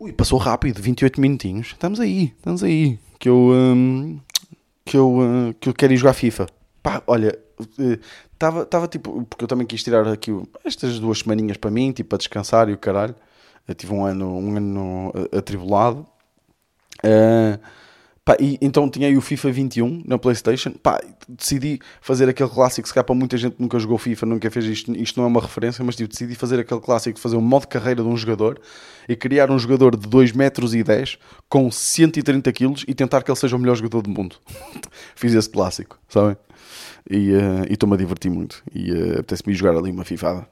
Ui, 0.00 0.12
passou 0.12 0.38
rápido, 0.38 0.82
28 0.82 1.20
minutinhos. 1.20 1.68
Estamos 1.68 2.00
aí, 2.00 2.34
estamos 2.36 2.62
aí. 2.62 2.98
Que 3.18 3.28
eu, 3.28 3.50
hum, 3.52 4.20
que 4.84 4.96
eu, 4.96 5.18
uh, 5.18 5.54
que 5.58 5.68
eu 5.68 5.74
quero 5.74 5.92
ir 5.92 5.96
jogar 5.96 6.12
FIFA. 6.12 6.46
Pá, 6.82 7.02
olha, 7.06 7.38
estava 8.32 8.62
uh, 8.62 8.66
tava, 8.66 8.88
tipo, 8.88 9.24
porque 9.24 9.44
eu 9.44 9.48
também 9.48 9.66
quis 9.66 9.82
tirar 9.82 10.06
aqui 10.06 10.30
estas 10.64 10.98
duas 10.98 11.20
semaninhas 11.20 11.56
para 11.56 11.70
mim, 11.70 11.92
tipo, 11.92 12.10
para 12.10 12.18
descansar 12.18 12.68
e 12.68 12.72
o 12.72 12.78
caralho. 12.78 13.14
Eu 13.66 13.74
tive 13.74 13.92
um 13.92 14.04
ano, 14.04 14.38
um 14.38 14.56
ano 14.56 15.12
atribulado. 15.36 16.06
Uh, 17.04 17.58
Pá, 18.26 18.36
e, 18.40 18.58
então 18.60 18.90
tinha 18.90 19.06
aí 19.06 19.16
o 19.16 19.20
FIFA 19.20 19.52
21 19.52 20.02
na 20.04 20.18
Playstation. 20.18 20.72
Pá, 20.72 21.00
decidi 21.28 21.78
fazer 22.00 22.28
aquele 22.28 22.50
clássico, 22.50 22.88
se 22.88 22.92
calhar 22.92 23.04
para 23.04 23.14
muita 23.14 23.36
gente 23.36 23.54
nunca 23.56 23.78
jogou 23.78 23.96
FIFA, 23.96 24.26
nunca 24.26 24.50
fez 24.50 24.64
isto, 24.64 24.92
isto 24.96 25.16
não 25.20 25.26
é 25.26 25.28
uma 25.28 25.40
referência, 25.40 25.84
mas 25.84 25.94
tipo, 25.94 26.10
decidi 26.10 26.34
fazer 26.34 26.58
aquele 26.58 26.80
clássico 26.80 27.20
fazer 27.20 27.36
um 27.36 27.40
modo 27.40 27.68
carreira 27.68 28.02
de 28.02 28.08
um 28.08 28.16
jogador 28.16 28.60
e 29.08 29.14
criar 29.14 29.48
um 29.48 29.56
jogador 29.56 29.94
de 29.94 30.08
2 30.08 30.32
metros 30.32 30.74
e 30.74 30.82
10 30.82 31.18
com 31.48 31.70
130 31.70 32.52
quilos 32.52 32.84
e 32.88 32.94
tentar 32.96 33.22
que 33.22 33.30
ele 33.30 33.38
seja 33.38 33.54
o 33.54 33.60
melhor 33.60 33.76
jogador 33.76 34.02
do 34.02 34.10
mundo. 34.10 34.34
Fiz 35.14 35.32
esse 35.32 35.48
clássico, 35.48 35.96
sabem? 36.08 36.36
E 37.08 37.30
uh, 37.30 37.64
estou-me 37.70 37.94
a 37.94 37.96
divertir 37.96 38.28
muito. 38.28 38.60
E 38.74 38.90
uh, 38.90 39.12
apetece-me 39.20 39.54
jogar 39.54 39.78
ali 39.78 39.92
uma 39.92 40.04
fifada. 40.04 40.44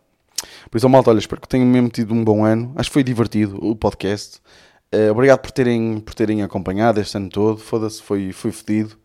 Por 0.70 0.78
isso, 0.78 0.88
malta, 0.88 1.10
olha, 1.10 1.18
espero 1.18 1.40
que 1.40 1.48
tenham 1.48 1.66
mesmo 1.66 1.88
tido 1.88 2.14
um 2.14 2.22
bom 2.22 2.44
ano. 2.44 2.72
Acho 2.76 2.88
que 2.88 2.94
foi 2.94 3.02
divertido 3.02 3.58
o 3.60 3.74
podcast. 3.74 4.40
Uh, 4.94 5.10
obrigado 5.10 5.40
por 5.40 5.50
terem, 5.50 5.98
por 5.98 6.14
terem 6.14 6.42
acompanhado 6.42 7.00
este 7.00 7.16
ano 7.16 7.28
todo. 7.28 7.58
Foda-se, 7.58 8.00
foi, 8.00 8.30
foi 8.30 8.52
fedido. 8.52 8.96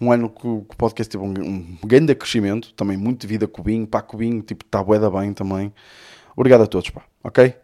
Um 0.00 0.10
ano 0.10 0.30
que 0.30 0.46
o, 0.46 0.64
podcast 0.76 1.10
teve 1.10 1.22
um, 1.22 1.28
um 1.28 1.78
grande 1.84 2.14
crescimento. 2.14 2.72
Também 2.72 2.96
muito 2.96 3.20
de 3.20 3.26
vida 3.26 3.46
Cubinho. 3.46 3.86
Pá, 3.86 4.00
Cubinho, 4.00 4.40
tipo, 4.40 4.64
está 4.64 4.82
bué 4.82 4.98
da 4.98 5.10
bem 5.10 5.34
também. 5.34 5.72
Obrigado 6.34 6.62
a 6.62 6.66
todos, 6.66 6.88
pá. 6.88 7.02
Ok? 7.22 7.54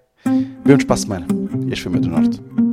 Vemos 0.65 0.85
para 0.85 0.95
a 0.95 0.99
semana. 0.99 1.27
Este 1.71 1.83
foi 1.85 1.91
o 1.91 1.93
meu 1.93 2.01
do 2.03 2.09
Norte. 2.09 2.72